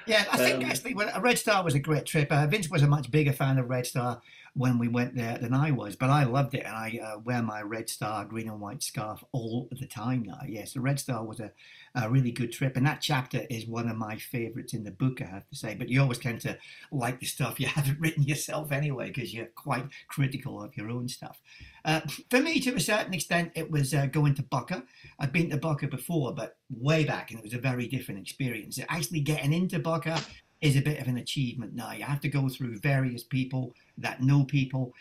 yeah, 0.05 0.25
I 0.31 0.37
think 0.37 0.63
um, 0.63 0.65
actually, 0.65 0.93
when 0.93 1.09
Red 1.21 1.39
Star 1.39 1.63
was 1.63 1.73
a 1.73 1.79
great 1.79 2.05
trip. 2.05 2.31
Uh, 2.31 2.45
Vince 2.47 2.69
was 2.69 2.83
a 2.83 2.87
much 2.87 3.09
bigger 3.09 3.33
fan 3.33 3.57
of 3.57 3.69
Red 3.69 3.87
Star 3.87 4.21
when 4.55 4.77
we 4.77 4.88
went 4.88 5.15
there 5.15 5.38
than 5.39 5.53
I 5.53 5.72
was, 5.72 5.95
but 5.95 6.12
I 6.12 6.25
loved 6.25 6.53
it, 6.53 6.63
and 6.65 6.75
I 6.75 7.00
uh, 7.03 7.19
wear 7.19 7.41
my 7.41 7.62
Red 7.62 7.89
Star 7.89 8.24
green 8.24 8.48
and 8.48 8.62
white 8.62 8.83
scarf 8.83 9.24
all 9.31 9.67
the 9.72 9.88
time 9.88 10.24
now. 10.24 10.41
Yes, 10.48 10.74
the 10.74 10.81
Red 10.81 11.00
Star 11.00 11.25
was 11.25 11.39
a, 11.39 11.51
a 11.95 12.10
really 12.10 12.31
good 12.31 12.51
trip, 12.51 12.77
and 12.77 12.86
that 12.86 13.01
chapter 13.01 13.41
is 13.50 13.65
one 13.65 13.89
of 13.89 13.98
my 13.98 14.17
favourites 14.17 14.74
in 14.74 14.83
the 14.83 14.91
book, 14.91 15.22
I 15.22 15.25
have 15.25 15.50
to 15.50 15.55
say. 15.55 15.74
But 15.74 15.89
you 15.89 16.01
always 16.01 16.19
tend 16.19 16.41
to 16.41 16.57
like 16.91 17.19
the 17.19 17.25
stuff 17.25 17.60
you 17.60 17.67
haven't 17.75 18.00
written 18.00 18.24
yourself 18.24 18.72
anyway, 18.72 19.07
because 19.07 19.33
you're 19.33 19.48
quite 19.48 19.86
critical 20.07 20.62
of 20.62 20.77
your 20.77 20.91
own 20.91 21.07
stuff. 21.07 21.41
Uh, 21.83 22.01
for 22.29 22.39
me, 22.39 22.60
to 22.60 22.75
a 22.75 22.79
certain 22.79 23.13
extent, 23.13 23.51
it 23.55 23.72
was 23.72 23.93
uh, 23.93 24.05
going 24.05 24.36
to 24.36 24.43
Boca. 24.43 24.83
I'd 25.19 25.33
been 25.33 25.50
to 25.50 25.57
Boca 25.57 25.88
before, 25.88 26.31
but 26.31 26.57
way 26.69 27.05
back, 27.05 27.31
and 27.31 27.39
it 27.39 27.43
was 27.43 27.53
a 27.53 27.60
very 27.60 27.88
different 27.88 28.22
experience. 28.22 28.79
Actually, 28.88 29.22
getting 29.22 29.51
into 29.51 29.79
Boca 29.79 30.22
is 30.63 30.77
a 30.77 30.82
bit 30.82 31.00
of 31.00 31.08
an 31.08 31.17
achievement 31.17 31.75
now. 31.75 31.91
You 31.91 32.05
have 32.05 32.22
to 32.22 32.29
go 32.29 32.48
through 32.48 32.79
various 32.79 33.24
people 33.24 33.75
that 33.98 34.24
know 34.24 34.46
people. 34.46 34.93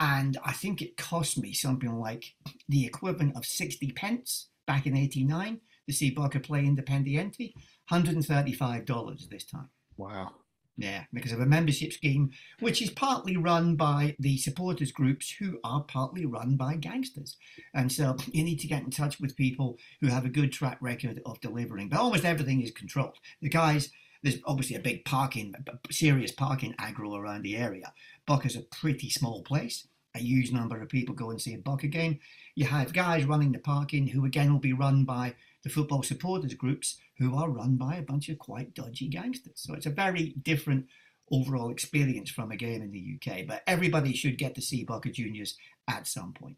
And 0.00 0.36
I 0.44 0.52
think 0.52 0.82
it 0.82 0.96
cost 0.96 1.38
me 1.38 1.52
something 1.52 1.98
like 1.98 2.34
the 2.68 2.84
equivalent 2.84 3.36
of 3.36 3.46
60 3.46 3.92
pence 3.92 4.48
back 4.66 4.86
in 4.86 4.96
89 4.96 5.60
to 5.86 5.94
see 5.94 6.10
Boca 6.10 6.40
play 6.40 6.64
Independiente, 6.64 7.54
$135 7.90 9.28
this 9.28 9.44
time. 9.44 9.68
Wow. 9.96 10.32
Yeah, 10.76 11.04
because 11.12 11.30
of 11.30 11.38
a 11.38 11.46
membership 11.46 11.92
scheme, 11.92 12.32
which 12.58 12.82
is 12.82 12.90
partly 12.90 13.36
run 13.36 13.76
by 13.76 14.16
the 14.18 14.36
supporters 14.38 14.90
groups 14.90 15.30
who 15.38 15.60
are 15.62 15.84
partly 15.84 16.26
run 16.26 16.56
by 16.56 16.74
gangsters. 16.74 17.36
And 17.72 17.92
so 17.92 18.16
you 18.32 18.42
need 18.42 18.58
to 18.58 18.66
get 18.66 18.82
in 18.82 18.90
touch 18.90 19.20
with 19.20 19.36
people 19.36 19.78
who 20.00 20.08
have 20.08 20.24
a 20.24 20.28
good 20.28 20.52
track 20.52 20.78
record 20.80 21.20
of 21.24 21.40
delivering. 21.40 21.90
But 21.90 22.00
almost 22.00 22.24
everything 22.24 22.60
is 22.60 22.72
controlled. 22.72 23.18
The 23.40 23.48
guys 23.48 23.92
there's 24.24 24.38
obviously 24.46 24.74
a 24.74 24.80
big 24.80 25.04
parking, 25.04 25.54
serious 25.90 26.32
parking 26.32 26.74
aggro 26.80 27.16
around 27.16 27.42
the 27.42 27.56
area. 27.56 27.92
Boca's 28.26 28.56
a 28.56 28.62
pretty 28.62 29.10
small 29.10 29.42
place. 29.42 29.86
A 30.14 30.18
huge 30.18 30.50
number 30.50 30.80
of 30.80 30.88
people 30.88 31.14
go 31.14 31.30
and 31.30 31.40
see 31.40 31.52
a 31.52 31.58
Boca 31.58 31.88
game. 31.88 32.18
You 32.54 32.64
have 32.64 32.94
guys 32.94 33.26
running 33.26 33.52
the 33.52 33.58
parking 33.58 34.06
who 34.06 34.24
again 34.24 34.50
will 34.50 34.60
be 34.60 34.72
run 34.72 35.04
by 35.04 35.34
the 35.62 35.68
football 35.68 36.02
supporters 36.02 36.54
groups 36.54 36.96
who 37.18 37.36
are 37.36 37.50
run 37.50 37.76
by 37.76 37.96
a 37.96 38.02
bunch 38.02 38.30
of 38.30 38.38
quite 38.38 38.74
dodgy 38.74 39.08
gangsters. 39.08 39.56
So 39.56 39.74
it's 39.74 39.86
a 39.86 39.90
very 39.90 40.34
different 40.42 40.86
overall 41.30 41.70
experience 41.70 42.30
from 42.30 42.50
a 42.50 42.56
game 42.56 42.80
in 42.80 42.92
the 42.92 43.16
UK. 43.16 43.46
But 43.46 43.62
everybody 43.66 44.14
should 44.14 44.38
get 44.38 44.54
to 44.54 44.62
see 44.62 44.84
Boca 44.84 45.10
Juniors 45.10 45.58
at 45.86 46.06
some 46.06 46.32
point. 46.32 46.56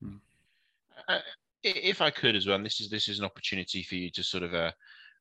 Hmm. 0.00 0.16
Uh, 1.08 1.18
if 1.64 2.00
I 2.00 2.10
could 2.10 2.36
as 2.36 2.46
well, 2.46 2.56
and 2.56 2.64
this 2.64 2.80
is 2.80 2.88
this 2.88 3.08
is 3.08 3.18
an 3.18 3.24
opportunity 3.24 3.82
for 3.82 3.96
you 3.96 4.08
to 4.10 4.22
sort 4.22 4.44
of 4.44 4.54
uh, 4.54 4.70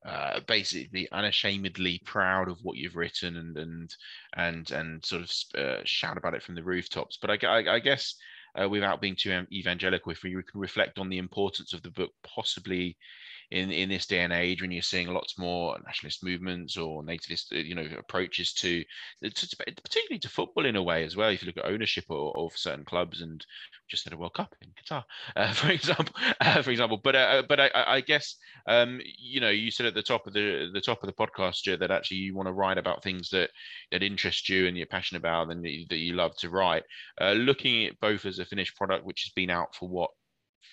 uh, 0.06 0.39
basically 0.48 1.08
unashamedly 1.12 2.01
proud 2.06 2.48
of 2.50 2.60
what 2.62 2.77
you've 2.77 2.96
written 2.96 3.38
and 3.38 3.58
and 3.58 3.96
and 4.36 4.72
and 4.72 5.06
sort 5.06 5.24
of 5.24 5.32
uh, 5.60 5.82
shout 5.84 6.18
about 6.18 6.34
it 6.34 6.44
from 6.44 6.56
the 6.56 6.63
rooftops. 6.63 7.18
But 7.22 7.44
I, 7.44 7.48
I, 7.48 7.75
I 7.75 7.80
guess 7.80 8.16
uh, 8.60 8.68
without 8.70 9.01
being 9.01 9.16
too 9.16 9.46
evangelical, 9.51 10.12
if 10.12 10.24
we 10.24 10.32
can 10.32 10.60
reflect 10.60 11.00
on 11.00 11.10
the 11.10 11.18
importance 11.18 11.74
of 11.74 11.82
the 11.82 11.92
book, 11.92 12.12
possibly 12.24 12.98
in 13.51 13.72
in 13.72 13.88
this 13.88 14.06
day 14.06 14.20
and 14.20 14.34
age 14.34 14.62
when 14.62 14.72
you're 14.72 14.82
seeing 14.82 15.08
lots 15.08 15.38
more 15.38 15.77
nationalist 15.86 16.24
movements 16.24 16.75
or 16.77 17.01
nativist 17.01 17.54
uh, 17.54 17.58
you 17.58 17.75
know 17.75 17.88
approaches 17.98 18.54
to, 18.54 18.84
to, 19.24 19.56
particularly 19.84 20.20
to 20.20 20.30
football 20.30 20.66
in 20.66 20.75
a 20.75 20.84
way 20.84 21.04
as 21.06 21.16
well. 21.16 21.30
If 21.30 21.42
you 21.42 21.48
look 21.48 21.58
at 21.58 21.66
ownership 21.66 22.06
of, 22.10 22.51
certain 22.56 22.86
clubs 22.86 23.22
and 23.22 23.46
just 23.89 24.04
had 24.04 24.13
a 24.13 24.18
World 24.18 24.34
Cup 24.34 24.56
in 24.62 24.70
Qatar 24.70 25.04
uh, 25.36 25.54
for 25.54 25.70
example 25.70 26.13
uh, 26.42 26.62
for 26.62 26.72
example. 26.72 27.00
But 27.01 27.16
uh, 27.16 27.44
but 27.48 27.60
I, 27.60 27.70
I 27.74 28.01
guess 28.01 28.36
um, 28.68 29.00
you 29.18 29.39
know 29.39 29.50
you 29.50 29.72
said 29.72 29.86
at 29.86 29.94
the 29.94 30.04
top 30.04 30.27
of 30.27 30.34
the 30.34 30.70
the 30.74 30.82
top 30.82 31.04
of 31.04 31.08
the 31.08 31.13
podcast 31.13 31.80
that 31.80 31.92
actually 31.92 32.18
you 32.18 32.36
want 32.36 32.48
to 32.48 32.54
write 32.54 32.77
about 32.77 33.04
things 33.04 33.30
that 33.30 33.50
that 33.92 34.04
interest 34.04 34.50
you 34.50 34.68
and 34.68 34.77
you're 34.77 34.88
passionate 34.88 35.20
about 35.20 35.50
and 35.51 35.63
that 35.63 35.98
you 35.98 36.13
love 36.13 36.36
to 36.38 36.50
write. 36.50 36.84
Uh, 37.22 37.32
looking 37.32 37.86
at 37.86 38.00
both 38.00 38.25
as 38.25 38.39
a 38.39 38.46
finished 38.46 38.75
product 38.75 39.06
which 39.06 39.24
has 39.24 39.32
been 39.34 39.50
out 39.50 39.74
for 39.74 39.88
what 39.88 40.10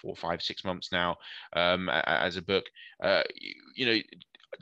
four, 0.01 0.17
five, 0.17 0.43
six 0.43 0.65
months 0.65 0.91
now 0.93 1.17
um, 1.55 1.89
as 1.89 2.37
a 2.37 2.43
book. 2.43 2.65
Uh, 3.03 3.23
you, 3.35 3.55
you, 3.75 3.87
know, 3.87 3.99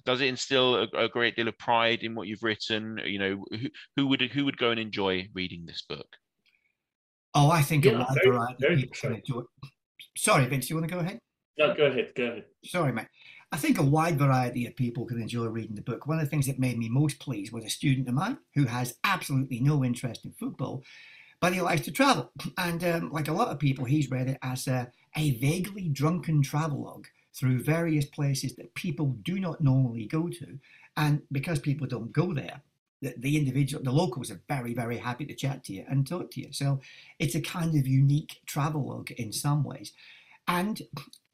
does 0.05 0.21
it 0.21 0.29
instill 0.29 0.77
a, 0.77 1.05
a, 1.05 1.09
great 1.09 1.37
deal 1.37 1.49
of 1.49 1.59
pride 1.59 2.03
in 2.03 2.15
what 2.15 2.29
you've 2.29 2.43
written? 2.43 3.01
You 3.05 3.19
know, 3.19 3.45
who, 3.51 3.69
who 3.97 4.07
would 4.09 4.23
who 4.23 4.45
would 4.45 4.57
go 4.57 4.71
and 4.71 4.81
enjoy 4.81 5.29
reading 5.35 5.65
this 5.67 5.83
book? 5.89 6.07
Oh, 7.35 7.51
I 7.51 7.63
think 7.63 7.85
yeah, 7.85 7.93
a 7.93 7.99
wide 7.99 8.19
variety 8.25 8.85
of 8.85 8.93
people 8.93 9.15
enjoy. 9.15 9.43
Sorry, 10.17 10.47
Vince, 10.47 10.69
you 10.69 10.77
want 10.77 10.89
to 10.89 10.95
go 10.95 11.01
ahead? 11.01 11.19
No, 11.59 11.75
go 11.75 11.87
ahead. 11.87 12.13
Go 12.17 12.25
ahead. 12.25 12.45
Sorry, 12.65 12.93
mate. 12.93 13.09
I 13.53 13.59
think 13.59 13.79
a 13.79 13.83
wide 13.83 14.19
variety 14.19 14.67
of 14.67 14.77
people 14.77 15.05
can 15.05 15.21
enjoy 15.21 15.45
reading 15.47 15.77
the 15.77 15.83
book. 15.83 16.07
One 16.07 16.19
of 16.19 16.25
the 16.25 16.31
things 16.31 16.47
that 16.47 16.59
made 16.59 16.79
me 16.79 16.89
most 16.89 17.19
pleased 17.19 17.53
was 17.53 17.65
a 17.65 17.71
student 17.71 18.09
of 18.09 18.15
mine 18.15 18.39
who 18.55 18.65
has 18.65 18.95
absolutely 19.05 19.61
no 19.61 19.85
interest 19.85 20.25
in 20.25 20.33
football, 20.33 20.83
but 21.41 21.53
he 21.53 21.61
likes 21.61 21.83
to 21.83 21.91
travel. 21.91 22.33
And 22.57 22.83
um, 22.85 23.13
like 23.13 23.29
a 23.29 23.33
lot 23.33 23.49
of 23.49 23.59
people, 23.59 23.85
he's 23.85 24.11
read 24.11 24.29
it 24.29 24.39
as 24.43 24.67
a, 24.69 24.91
a 25.17 25.33
vaguely 25.39 25.89
drunken 25.89 26.43
travelogue 26.43 27.07
through 27.35 27.63
various 27.63 28.05
places 28.05 28.57
that 28.57 28.75
people 28.75 29.17
do 29.23 29.39
not 29.39 29.61
normally 29.61 30.07
go 30.07 30.29
to. 30.29 30.59
And 30.97 31.23
because 31.31 31.59
people 31.59 31.87
don't 31.87 32.13
go 32.13 32.35
there, 32.35 32.63
the, 33.01 33.15
the 33.17 33.37
individual, 33.37 33.83
the 33.83 33.93
locals 33.93 34.31
are 34.31 34.41
very, 34.49 34.75
very 34.75 34.99
happy 34.99 35.25
to 35.27 35.35
chat 35.35 35.65
to 35.65 35.73
you 35.73 35.85
and 35.89 36.07
talk 36.07 36.31
to 36.33 36.41
you. 36.41 36.53
So 36.53 36.81
it's 37.19 37.35
a 37.35 37.41
kind 37.41 37.77
of 37.79 37.87
unique 37.87 38.41
travelogue 38.47 39.11
in 39.13 39.33
some 39.33 39.65
ways. 39.65 39.93
And 40.47 40.83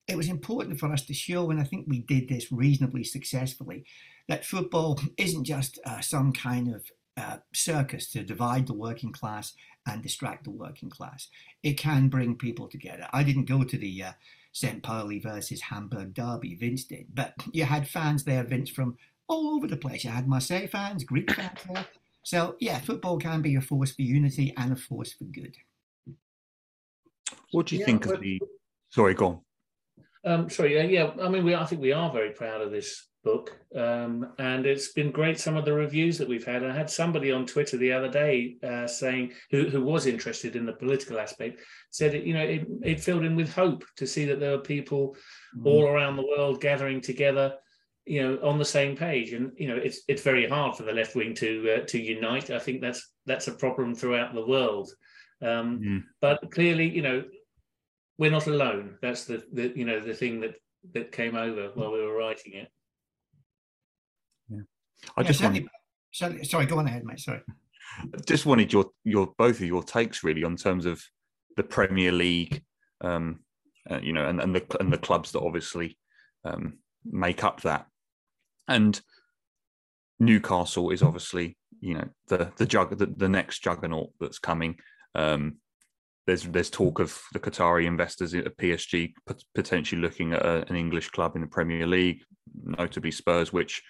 it 0.06 0.16
was 0.16 0.28
important 0.28 0.80
for 0.80 0.90
us 0.90 1.04
to 1.06 1.14
show, 1.14 1.50
and 1.50 1.60
I 1.60 1.64
think 1.64 1.86
we 1.86 2.00
did 2.00 2.28
this 2.28 2.50
reasonably 2.50 3.04
successfully, 3.04 3.84
that 4.28 4.44
football 4.44 4.98
isn't 5.16 5.44
just 5.44 5.78
uh, 5.84 6.00
some 6.00 6.32
kind 6.32 6.74
of 6.74 6.90
uh, 7.18 7.38
circus 7.52 8.10
to 8.12 8.22
divide 8.22 8.66
the 8.66 8.74
working 8.74 9.12
class 9.12 9.54
and 9.86 10.02
distract 10.02 10.44
the 10.44 10.50
working 10.50 10.90
class. 10.90 11.28
It 11.62 11.74
can 11.74 12.08
bring 12.08 12.36
people 12.36 12.68
together. 12.68 13.08
I 13.12 13.22
didn't 13.22 13.46
go 13.46 13.64
to 13.64 13.76
the 13.76 14.04
uh, 14.04 14.12
St. 14.52 14.82
Pauli 14.82 15.18
versus 15.18 15.60
Hamburg 15.60 16.14
derby, 16.14 16.54
Vince 16.54 16.84
did, 16.84 17.06
but 17.12 17.34
you 17.52 17.64
had 17.64 17.88
fans 17.88 18.24
there, 18.24 18.44
Vince, 18.44 18.70
from 18.70 18.96
all 19.26 19.54
over 19.56 19.66
the 19.66 19.76
place. 19.76 20.04
You 20.04 20.10
had 20.10 20.28
Marseille 20.28 20.68
fans, 20.68 21.04
Greek 21.04 21.30
fans 21.32 21.58
there. 21.68 21.86
So, 22.22 22.56
yeah, 22.60 22.78
football 22.78 23.18
can 23.18 23.42
be 23.42 23.56
a 23.56 23.60
force 23.60 23.92
for 23.92 24.02
unity 24.02 24.52
and 24.56 24.72
a 24.72 24.76
force 24.76 25.12
for 25.12 25.24
good. 25.24 25.56
What 27.52 27.66
do 27.66 27.76
you 27.76 27.80
yeah, 27.80 27.86
think 27.86 28.06
of 28.06 28.20
the. 28.20 28.40
Sorry, 28.90 29.14
go 29.14 29.26
on. 29.26 29.40
Um, 30.24 30.50
sorry, 30.50 30.74
yeah, 30.74 30.82
yeah. 30.82 31.10
I 31.22 31.28
mean, 31.28 31.44
we 31.44 31.54
I 31.54 31.64
think 31.64 31.80
we 31.80 31.92
are 31.92 32.12
very 32.12 32.30
proud 32.30 32.60
of 32.60 32.70
this 32.70 33.07
book, 33.24 33.58
um, 33.74 34.32
and 34.38 34.66
it's 34.66 34.92
been 34.92 35.10
great. 35.10 35.38
Some 35.38 35.56
of 35.56 35.64
the 35.64 35.72
reviews 35.72 36.18
that 36.18 36.28
we've 36.28 36.44
had. 36.44 36.64
I 36.64 36.74
had 36.74 36.90
somebody 36.90 37.32
on 37.32 37.46
Twitter 37.46 37.76
the 37.76 37.92
other 37.92 38.08
day 38.08 38.56
uh, 38.62 38.86
saying 38.86 39.32
who 39.50 39.68
who 39.68 39.82
was 39.82 40.06
interested 40.06 40.56
in 40.56 40.66
the 40.66 40.72
political 40.72 41.18
aspect 41.18 41.60
said 41.90 42.14
it, 42.14 42.24
you 42.24 42.34
know 42.34 42.42
it, 42.42 42.66
it 42.82 43.00
filled 43.00 43.24
in 43.24 43.36
with 43.36 43.52
hope 43.52 43.84
to 43.96 44.06
see 44.06 44.24
that 44.26 44.40
there 44.40 44.52
were 44.52 44.62
people 44.62 45.16
mm. 45.56 45.66
all 45.66 45.86
around 45.86 46.16
the 46.16 46.26
world 46.26 46.60
gathering 46.60 47.00
together 47.00 47.54
you 48.08 48.22
know 48.22 48.38
on 48.42 48.58
the 48.58 48.64
same 48.64 48.96
page 48.96 49.32
and 49.32 49.52
you 49.56 49.68
know 49.68 49.76
it's 49.76 50.00
it's 50.08 50.22
very 50.22 50.48
hard 50.48 50.74
for 50.74 50.82
the 50.82 50.92
left 50.92 51.14
wing 51.14 51.34
to 51.34 51.76
uh, 51.76 51.86
to 51.86 52.00
unite 52.00 52.50
i 52.50 52.58
think 52.58 52.80
that's 52.80 53.12
that's 53.26 53.48
a 53.48 53.52
problem 53.52 53.94
throughout 53.94 54.34
the 54.34 54.46
world 54.46 54.90
um, 55.42 55.80
mm. 55.80 56.02
but 56.20 56.50
clearly 56.50 56.88
you 56.88 57.02
know 57.02 57.22
we're 58.16 58.30
not 58.30 58.46
alone 58.46 58.96
that's 59.02 59.26
the, 59.26 59.42
the 59.52 59.72
you 59.76 59.84
know 59.84 60.00
the 60.00 60.14
thing 60.14 60.40
that 60.40 60.54
that 60.94 61.12
came 61.12 61.36
over 61.36 61.70
while 61.74 61.92
we 61.92 62.00
were 62.00 62.16
writing 62.16 62.54
it 62.54 62.68
yeah 65.04 65.10
i 65.16 65.22
just 65.22 65.42
wanted... 65.42 65.66
sorry, 66.12 66.44
sorry 66.44 66.66
go 66.66 66.78
on 66.78 66.86
ahead 66.86 67.04
mate 67.04 67.20
sorry. 67.20 67.40
Just 68.26 68.46
wanted 68.46 68.72
your 68.72 68.86
your 69.02 69.34
both 69.38 69.56
of 69.56 69.66
your 69.66 69.82
takes 69.82 70.22
really 70.22 70.44
on 70.44 70.56
terms 70.56 70.86
of 70.86 71.02
the 71.56 71.62
premier 71.62 72.12
league 72.12 72.62
um 73.00 73.40
uh, 73.90 73.98
you 74.00 74.12
know 74.12 74.24
and, 74.26 74.40
and 74.40 74.54
the 74.54 74.76
and 74.78 74.92
the 74.92 74.98
clubs 74.98 75.32
that 75.32 75.40
obviously 75.40 75.98
um 76.44 76.78
make 77.04 77.44
up 77.44 77.62
that. 77.62 77.86
And 78.66 79.00
Newcastle 80.18 80.90
is 80.90 81.02
obviously, 81.02 81.56
you 81.80 81.94
know, 81.94 82.08
the 82.28 82.52
the 82.56 82.66
jug 82.66 82.96
the, 82.98 83.06
the 83.06 83.28
next 83.28 83.62
juggernaut 83.62 84.10
that's 84.20 84.38
coming. 84.38 84.76
Um, 85.14 85.58
there's 86.26 86.42
there's 86.44 86.70
talk 86.70 86.98
of 86.98 87.20
the 87.32 87.40
Qatari 87.40 87.86
investors 87.86 88.34
at 88.34 88.56
PSG 88.56 89.12
potentially 89.54 90.00
looking 90.00 90.34
at 90.34 90.44
a, 90.44 90.68
an 90.68 90.76
English 90.76 91.08
club 91.10 91.34
in 91.36 91.42
the 91.42 91.48
Premier 91.48 91.86
League, 91.86 92.22
notably 92.62 93.10
Spurs, 93.10 93.52
which 93.52 93.82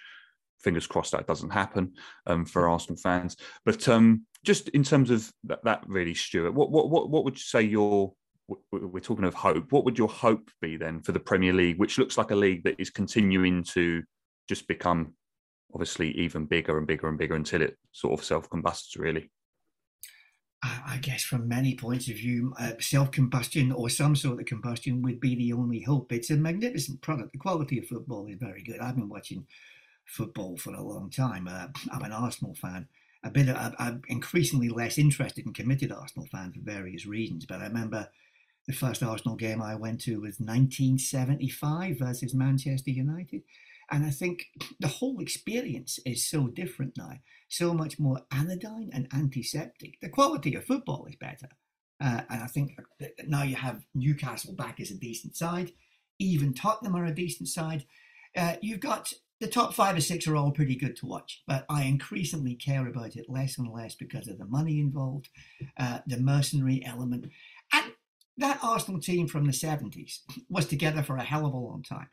fingers 0.59 0.87
crossed 0.87 1.11
that 1.11 1.27
doesn't 1.27 1.51
happen 1.51 1.93
um, 2.27 2.45
for 2.45 2.69
Arsenal 2.69 2.97
fans. 2.97 3.35
But 3.65 3.87
um, 3.87 4.25
just 4.43 4.69
in 4.69 4.83
terms 4.83 5.09
of 5.09 5.31
that, 5.45 5.63
that, 5.63 5.83
really, 5.87 6.13
Stuart, 6.13 6.53
what 6.53 6.71
what 6.71 6.89
what 6.89 7.09
what 7.09 7.23
would 7.23 7.35
you 7.35 7.43
say 7.43 7.61
your 7.61 8.13
we're 8.71 8.99
talking 8.99 9.25
of 9.25 9.33
hope. 9.35 9.71
What 9.71 9.85
would 9.85 9.97
your 9.97 10.07
hope 10.07 10.49
be 10.61 10.75
then 10.75 11.01
for 11.01 11.11
the 11.11 11.19
Premier 11.19 11.53
League, 11.53 11.77
which 11.77 11.99
looks 11.99 12.17
like 12.17 12.31
a 12.31 12.35
league 12.35 12.63
that 12.63 12.79
is 12.79 12.89
continuing 12.89 13.63
to 13.75 14.01
just 14.47 14.67
become 14.67 15.13
obviously 15.73 16.11
even 16.17 16.45
bigger 16.45 16.77
and 16.77 16.87
bigger 16.87 17.07
and 17.07 17.17
bigger 17.17 17.35
until 17.35 17.61
it 17.61 17.77
sort 17.91 18.19
of 18.19 18.25
self 18.25 18.49
combusts 18.49 18.97
really. 18.97 19.29
I 20.61 20.99
guess 21.01 21.23
from 21.23 21.47
many 21.47 21.75
points 21.75 22.09
of 22.09 22.15
view, 22.15 22.53
uh, 22.59 22.73
self 22.79 23.11
combustion 23.11 23.71
or 23.71 23.89
some 23.89 24.13
sort 24.13 24.41
of 24.41 24.45
combustion 24.45 25.01
would 25.03 25.21
be 25.21 25.35
the 25.35 25.53
only 25.53 25.81
hope. 25.81 26.11
It's 26.11 26.31
a 26.31 26.35
magnificent 26.35 27.01
product. 27.01 27.31
The 27.31 27.37
quality 27.37 27.79
of 27.79 27.85
football 27.85 28.27
is 28.27 28.39
very 28.39 28.61
good. 28.63 28.79
I've 28.81 28.97
been 28.97 29.07
watching 29.07 29.45
football 30.09 30.57
for 30.57 30.73
a 30.73 30.83
long 30.83 31.09
time. 31.09 31.47
Uh, 31.47 31.67
I'm 31.91 32.03
an 32.03 32.11
Arsenal 32.11 32.55
fan. 32.55 32.87
A 33.23 33.29
bit, 33.29 33.49
of, 33.49 33.75
I'm 33.77 34.01
increasingly 34.07 34.69
less 34.69 34.97
interested 34.97 35.45
and 35.45 35.53
committed 35.53 35.91
Arsenal 35.91 36.27
fan 36.27 36.53
for 36.53 36.61
various 36.61 37.05
reasons. 37.05 37.45
But 37.45 37.59
I 37.59 37.65
remember 37.65 38.09
the 38.67 38.73
first 38.73 39.03
Arsenal 39.03 39.35
game 39.35 39.61
I 39.61 39.75
went 39.75 40.01
to 40.01 40.21
was 40.21 40.39
1975 40.39 41.97
versus 41.99 42.33
Manchester 42.33 42.91
United. 42.91 43.41
And 43.91 44.05
I 44.05 44.11
think 44.11 44.45
the 44.79 44.87
whole 44.87 45.19
experience 45.19 45.99
is 46.05 46.29
so 46.29 46.47
different 46.47 46.93
now, 46.97 47.13
so 47.47 47.73
much 47.73 47.99
more 47.99 48.21
anodyne 48.31 48.91
and 48.93 49.07
antiseptic. 49.13 49.99
The 50.01 50.09
quality 50.09 50.55
of 50.55 50.65
football 50.65 51.05
is 51.05 51.15
better. 51.15 51.49
Uh, 52.01 52.21
and 52.29 52.43
I 52.43 52.47
think 52.47 52.79
now 53.27 53.43
you 53.43 53.55
have 53.55 53.83
Newcastle 53.93 54.53
back 54.53 54.79
as 54.79 54.91
a 54.91 54.95
decent 54.95 55.35
side, 55.35 55.71
even 56.19 56.53
Tottenham 56.53 56.95
are 56.95 57.05
a 57.05 57.15
decent 57.15 57.49
side. 57.49 57.85
Uh, 58.37 58.55
you've 58.61 58.79
got 58.79 59.11
the 59.39 59.47
top 59.47 59.73
five 59.73 59.95
or 59.95 60.01
six 60.01 60.27
are 60.27 60.35
all 60.35 60.51
pretty 60.51 60.75
good 60.75 60.95
to 60.97 61.05
watch, 61.05 61.43
but 61.47 61.65
I 61.69 61.83
increasingly 61.83 62.55
care 62.55 62.87
about 62.87 63.15
it 63.15 63.29
less 63.29 63.57
and 63.57 63.71
less 63.71 63.95
because 63.95 64.27
of 64.27 64.37
the 64.37 64.45
money 64.45 64.79
involved, 64.79 65.29
uh, 65.77 65.99
the 66.07 66.19
mercenary 66.19 66.83
element. 66.85 67.27
And 67.71 67.93
that 68.37 68.59
Arsenal 68.63 68.99
team 68.99 69.27
from 69.27 69.45
the 69.45 69.51
70s 69.51 70.19
was 70.49 70.65
together 70.65 71.03
for 71.03 71.17
a 71.17 71.23
hell 71.23 71.45
of 71.45 71.53
a 71.53 71.57
long 71.57 71.83
time. 71.83 72.07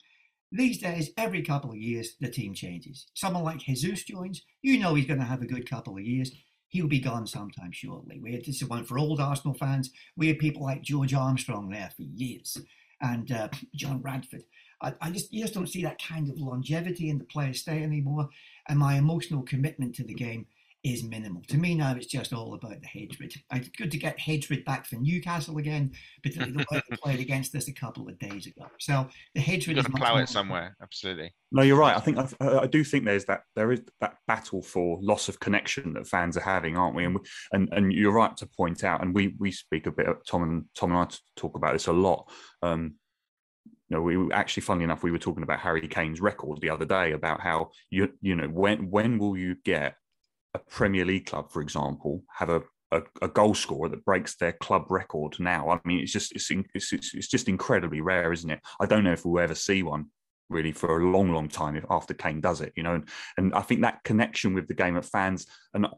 These 0.53 0.79
days, 0.79 1.11
every 1.19 1.43
couple 1.43 1.71
of 1.71 1.77
years, 1.77 2.15
the 2.21 2.31
team 2.31 2.55
changes. 2.55 3.07
Someone 3.15 3.43
like 3.43 3.59
Jesus 3.59 4.05
joins, 4.05 4.43
you 4.63 4.79
know 4.79 4.95
he's 4.95 5.07
going 5.07 5.19
to 5.19 5.27
have 5.27 5.43
a 5.43 5.47
good 5.47 5.69
couple 5.69 5.97
of 5.97 6.05
years. 6.05 6.31
He'll 6.69 6.87
be 6.87 7.01
gone 7.01 7.27
sometime 7.27 7.73
shortly. 7.73 8.21
We 8.21 8.33
had 8.33 8.45
this 8.45 8.63
one 8.63 8.85
for 8.85 8.99
old 8.99 9.21
Arsenal 9.21 9.55
fans. 9.55 9.91
We 10.17 10.29
had 10.29 10.39
people 10.39 10.63
like 10.63 10.83
George 10.83 11.15
Armstrong 11.15 11.71
there 11.71 11.91
for 11.97 12.03
years, 12.03 12.57
and 13.01 13.31
uh, 13.31 13.49
John 13.75 14.01
Radford. 14.03 14.43
I, 14.83 14.95
I, 15.01 15.11
just 15.11 15.33
you 15.33 15.43
just 15.43 15.55
don't 15.55 15.69
see 15.69 15.83
that 15.85 16.03
kind 16.03 16.29
of 16.29 16.39
longevity 16.39 17.09
in 17.09 17.19
the 17.19 17.25
players 17.25 17.61
stay 17.61 17.83
anymore. 17.83 18.29
And 18.69 18.79
my 18.79 18.97
emotional 18.97 19.43
commitment 19.43 19.95
to 19.97 20.05
the 20.05 20.15
game 20.15 20.47
is 20.85 21.03
minimal. 21.03 21.43
To 21.49 21.57
me 21.57 21.75
now, 21.75 21.95
it's 21.97 22.07
just 22.07 22.33
all 22.33 22.55
about 22.55 22.81
the 22.81 22.87
hatred. 22.87 23.35
It's 23.53 23.69
good 23.71 23.91
to 23.91 23.99
get 23.99 24.19
hatred 24.19 24.65
back 24.65 24.87
for 24.87 24.97
Newcastle 24.97 25.59
again, 25.59 25.93
but 26.23 26.35
the 26.35 26.65
way 26.71 26.83
they 26.89 26.97
played 27.03 27.21
against 27.21 27.55
us 27.55 27.69
a 27.69 27.73
couple 27.73 28.09
of 28.09 28.19
days 28.19 28.47
ago. 28.47 28.67
So 28.79 29.09
the 29.35 29.41
hatred. 29.41 29.77
You've 29.77 29.87
got 29.87 29.93
to 29.93 29.99
plough 29.99 30.17
it 30.19 30.29
somewhere. 30.29 30.77
Absolutely. 30.81 31.35
No, 31.51 31.63
you're 31.63 31.79
right. 31.79 31.97
I 31.97 32.01
think 32.01 32.19
I, 32.19 32.29
I, 32.41 32.67
do 32.67 32.85
think 32.85 33.05
there's 33.05 33.25
that 33.25 33.43
there 33.55 33.73
is 33.73 33.83
that 34.01 34.15
battle 34.27 34.63
for 34.63 34.99
loss 35.03 35.29
of 35.29 35.41
connection 35.41 35.95
that 35.95 36.07
fans 36.07 36.37
are 36.37 36.43
having, 36.43 36.77
aren't 36.77 36.95
we? 36.95 37.05
And 37.05 37.15
we, 37.17 37.21
and 37.53 37.69
and 37.73 37.93
you're 37.93 38.13
right 38.13 38.37
to 38.37 38.47
point 38.47 38.85
out, 38.85 39.03
and 39.03 39.15
we 39.15 39.35
we 39.39 39.51
speak 39.51 39.87
a 39.87 39.93
bit. 39.93 40.07
Tom 40.29 40.43
and 40.43 40.65
Tom 40.77 40.93
and 40.93 41.01
I 41.01 41.15
talk 41.37 41.57
about 41.57 41.73
this 41.73 41.87
a 41.87 41.93
lot. 41.93 42.31
Um, 42.63 42.95
you 43.89 43.97
know, 43.97 44.03
we 44.03 44.33
actually, 44.33 44.63
funnily 44.63 44.85
enough, 44.85 45.03
we 45.03 45.13
were 45.13 45.19
talking 45.19 45.45
about 45.45 45.61
Harry 45.61 45.87
Kane's 45.87 46.21
record 46.21 46.61
the 46.61 46.71
other 46.71 46.85
day 46.85 47.13
about 47.13 47.41
how 47.41 47.71
you 47.91 48.13
you 48.21 48.35
know 48.35 48.49
when 48.49 48.91
when 48.91 49.19
will 49.19 49.37
you 49.37 49.57
get 49.65 49.95
a 50.57 50.71
Premier 50.71 51.05
League 51.05 51.27
club, 51.27 51.51
for 51.51 51.61
example, 51.61 52.23
have 52.39 52.49
a, 52.49 52.63
a, 52.91 53.03
a, 53.23 53.29
goal 53.29 53.55
scorer 53.55 53.89
that 53.89 54.05
breaks 54.05 54.37
their 54.37 54.53
club 54.53 54.91
record 54.91 55.37
now. 55.39 55.71
I 55.71 55.81
mean, 55.85 56.01
it's 56.01 56.13
just 56.13 56.33
it's, 56.33 56.51
it's, 56.75 57.15
it's 57.15 57.29
just 57.29 57.49
incredibly 57.49 58.01
rare, 58.01 58.33
isn't 58.33 58.51
it? 58.51 58.61
I 58.81 58.87
don't 58.87 59.05
know 59.05 59.13
if 59.13 59.25
we'll 59.25 59.43
ever 59.43 59.55
see 59.55 59.83
one 59.83 60.07
really 60.49 60.73
for 60.73 61.01
a 61.01 61.11
long, 61.11 61.33
long 61.33 61.49
time 61.49 61.81
after 61.91 62.15
Kane 62.15 62.41
does 62.41 62.61
it, 62.61 62.73
you 62.77 62.83
know. 62.83 62.95
And, 62.95 63.09
and 63.37 63.55
I 63.55 63.61
think 63.63 63.83
that 63.83 64.05
connection 64.05 64.55
with 64.55 64.69
the 64.69 64.75
game 64.75 64.97
of 64.97 65.07
fans, 65.07 65.47
and 65.75 65.87
uh, 65.87 65.89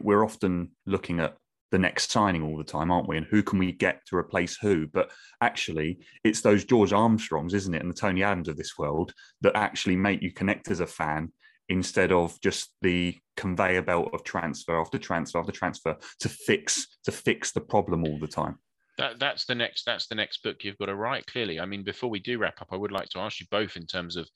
we're 0.00 0.24
often 0.24 0.72
looking 0.86 1.20
at 1.20 1.36
the 1.70 1.78
next 1.78 2.10
signing 2.10 2.42
all 2.42 2.58
the 2.58 2.64
time, 2.64 2.90
aren't 2.90 3.08
we? 3.08 3.16
And 3.16 3.26
who 3.26 3.42
can 3.42 3.58
we 3.58 3.72
get 3.72 4.04
to 4.06 4.16
replace 4.16 4.56
who? 4.56 4.86
But 4.86 5.10
actually, 5.40 6.00
it's 6.22 6.42
those 6.42 6.64
George 6.64 6.92
Armstrongs, 6.92 7.54
isn't 7.54 7.74
it, 7.74 7.80
and 7.80 7.90
the 7.90 7.96
Tony 7.96 8.22
Adams 8.22 8.48
of 8.48 8.56
this 8.56 8.76
world 8.76 9.14
that 9.40 9.56
actually 9.56 9.96
make 9.96 10.20
you 10.20 10.32
connect 10.32 10.70
as 10.70 10.80
a 10.80 10.86
fan 10.86 11.32
instead 11.68 12.12
of 12.12 12.40
just 12.40 12.70
the 12.82 13.16
conveyor 13.36 13.82
belt 13.82 14.10
of 14.12 14.24
transfer 14.24 14.80
after 14.80 14.98
transfer 14.98 15.38
after 15.38 15.52
transfer 15.52 15.96
to 16.20 16.28
fix 16.28 16.98
to 17.04 17.12
fix 17.12 17.52
the 17.52 17.60
problem 17.60 18.04
all 18.04 18.18
the 18.18 18.28
time. 18.28 18.58
That, 18.98 19.18
that's 19.18 19.46
the 19.46 19.54
next 19.54 19.84
that's 19.84 20.06
the 20.06 20.14
next 20.14 20.42
book 20.42 20.64
you've 20.64 20.76
got 20.76 20.86
to 20.86 20.94
write 20.94 21.24
clearly 21.24 21.58
i 21.58 21.64
mean 21.64 21.82
before 21.82 22.10
we 22.10 22.20
do 22.20 22.36
wrap 22.36 22.60
up 22.60 22.68
i 22.72 22.76
would 22.76 22.92
like 22.92 23.08
to 23.10 23.20
ask 23.20 23.40
you 23.40 23.46
both 23.50 23.76
in 23.76 23.86
terms 23.86 24.16
of 24.16 24.28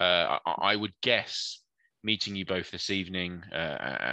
uh, 0.00 0.38
I, 0.44 0.54
I, 0.72 0.76
would 0.76 0.92
guess 1.00 1.62
meeting 2.02 2.34
you 2.34 2.44
both 2.44 2.72
this 2.72 2.90
evening 2.90 3.40
uh, 3.52 3.56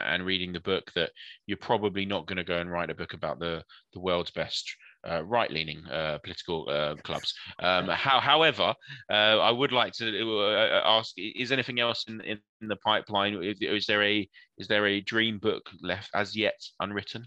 and 0.06 0.24
reading 0.24 0.54
the 0.54 0.60
book 0.60 0.92
that 0.94 1.10
you're 1.48 1.58
probably 1.58 2.06
not 2.06 2.28
going 2.28 2.38
to 2.38 2.44
go 2.44 2.60
and 2.60 2.72
write 2.72 2.92
a 2.92 2.96
book 2.96 3.14
about 3.14 3.40
the 3.40 3.64
the 3.94 4.00
world's 4.00 4.32
best 4.32 4.72
uh, 5.10 5.24
right-leaning 5.24 5.86
uh, 5.88 6.18
political 6.24 6.68
uh, 6.70 6.96
clubs. 7.04 7.34
Um, 7.60 7.88
how, 7.88 8.20
however, 8.20 8.74
uh, 9.12 9.14
I 9.40 9.52
would 9.52 9.72
like 9.72 9.94
to 9.94 10.40
uh, 10.40 10.82
ask: 10.86 11.14
Is 11.18 11.52
anything 11.52 11.80
else 11.80 12.06
in, 12.08 12.22
in 12.22 12.68
the 12.68 12.78
pipeline? 12.78 13.42
Is, 13.44 13.58
is, 13.62 13.86
there 13.86 14.04
a 14.04 14.28
is 14.58 14.68
there 14.68 14.86
a 14.88 15.02
dream 15.02 15.40
book 15.40 15.64
left 15.82 16.10
as 16.14 16.36
yet 16.36 16.60
unwritten? 16.80 17.26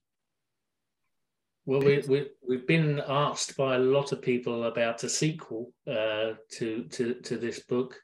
Well, 1.66 1.80
we, 1.80 2.02
we, 2.08 2.26
we've 2.48 2.66
been 2.66 3.02
asked 3.06 3.56
by 3.56 3.76
a 3.76 3.78
lot 3.78 4.12
of 4.12 4.22
people 4.22 4.64
about 4.64 5.04
a 5.04 5.08
sequel 5.08 5.72
uh, 5.86 6.32
to, 6.52 6.84
to, 6.90 7.14
to 7.14 7.36
this 7.36 7.60
book. 7.60 7.96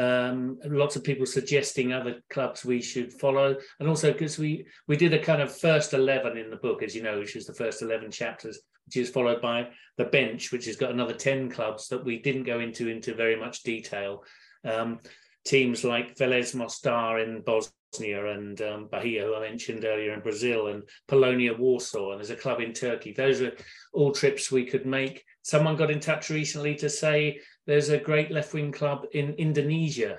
Um, 0.00 0.58
lots 0.64 0.96
of 0.96 1.04
people 1.04 1.26
suggesting 1.26 1.92
other 1.92 2.14
clubs 2.30 2.64
we 2.64 2.80
should 2.80 3.12
follow, 3.12 3.48
and 3.78 3.88
also 3.88 4.12
because 4.12 4.38
we 4.38 4.50
we 4.88 4.96
did 4.96 5.12
a 5.12 5.26
kind 5.30 5.42
of 5.42 5.58
first 5.68 5.92
eleven 5.92 6.38
in 6.38 6.48
the 6.50 6.62
book, 6.66 6.82
as 6.82 6.94
you 6.94 7.02
know, 7.02 7.18
which 7.18 7.36
is 7.36 7.46
the 7.46 7.60
first 7.62 7.82
eleven 7.82 8.10
chapters, 8.10 8.56
which 8.86 8.96
is 8.96 9.10
followed 9.10 9.40
by 9.42 9.68
the 9.98 10.04
bench, 10.18 10.52
which 10.52 10.66
has 10.66 10.76
got 10.76 10.92
another 10.92 11.16
ten 11.26 11.50
clubs 11.50 11.88
that 11.88 12.04
we 12.04 12.14
didn't 12.26 12.50
go 12.52 12.60
into 12.60 12.88
into 12.88 13.14
very 13.24 13.36
much 13.44 13.62
detail. 13.62 14.24
Um, 14.64 15.00
teams 15.44 15.84
like 15.84 16.16
Velez 16.16 16.54
Mostar 16.54 17.20
in 17.20 17.42
Bosnia 17.42 18.32
and 18.32 18.60
um, 18.62 18.88
Bahia, 18.90 19.24
who 19.24 19.34
I 19.34 19.40
mentioned 19.40 19.84
earlier 19.84 20.12
in 20.12 20.20
Brazil, 20.20 20.68
and 20.68 20.82
Polonia 21.08 21.54
Warsaw, 21.54 22.12
and 22.12 22.18
there's 22.18 22.30
a 22.30 22.36
club 22.36 22.60
in 22.60 22.72
Turkey. 22.72 23.12
Those 23.12 23.40
are 23.40 23.52
all 23.92 24.12
trips 24.12 24.52
we 24.52 24.64
could 24.64 24.86
make. 24.86 25.24
Someone 25.42 25.76
got 25.76 25.90
in 25.90 26.00
touch 26.00 26.30
recently 26.30 26.74
to 26.76 26.88
say 26.88 27.40
there's 27.66 27.88
a 27.88 27.98
great 27.98 28.30
left 28.30 28.52
wing 28.54 28.72
club 28.72 29.06
in 29.12 29.34
Indonesia 29.34 30.18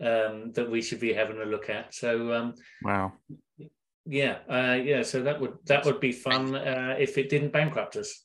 um, 0.00 0.52
that 0.52 0.68
we 0.70 0.82
should 0.82 1.00
be 1.00 1.12
having 1.12 1.40
a 1.40 1.44
look 1.44 1.70
at. 1.70 1.94
So 1.94 2.32
um, 2.32 2.54
wow, 2.82 3.12
yeah, 4.06 4.38
uh, 4.48 4.78
yeah. 4.82 5.02
So 5.02 5.22
that 5.22 5.40
would 5.40 5.54
that 5.66 5.84
would 5.84 6.00
be 6.00 6.12
fun 6.12 6.54
uh, 6.54 6.96
if 6.98 7.18
it 7.18 7.28
didn't 7.28 7.52
bankrupt 7.52 7.96
us. 7.96 8.24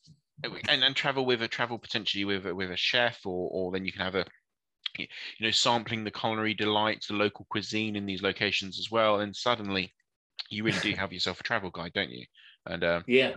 And, 0.70 0.84
and 0.84 0.96
travel 0.96 1.26
with 1.26 1.42
a 1.42 1.48
travel 1.48 1.80
potentially 1.80 2.24
with 2.24 2.46
a, 2.46 2.54
with 2.54 2.72
a 2.72 2.78
chef, 2.78 3.26
or 3.26 3.50
or 3.52 3.72
then 3.72 3.86
you 3.86 3.92
can 3.92 4.02
have 4.02 4.16
a 4.16 4.26
you 4.98 5.08
know 5.46 5.52
sampling 5.52 6.04
the 6.04 6.12
culinary 6.12 6.54
delights, 6.54 7.08
the 7.08 7.14
local 7.14 7.46
cuisine 7.50 7.96
in 7.96 8.06
these 8.06 8.22
locations 8.22 8.80
as 8.80 8.92
well, 8.92 9.20
and 9.20 9.36
suddenly 9.36 9.94
you 10.50 10.64
really 10.64 10.80
do 10.80 10.94
have 10.94 11.14
yourself 11.14 11.40
a 11.40 11.44
travel 11.44 11.70
guide, 11.70 11.94
don't 11.94 12.10
you? 12.12 12.26
And 12.66 12.84
uh, 12.84 13.02
yeah, 13.08 13.36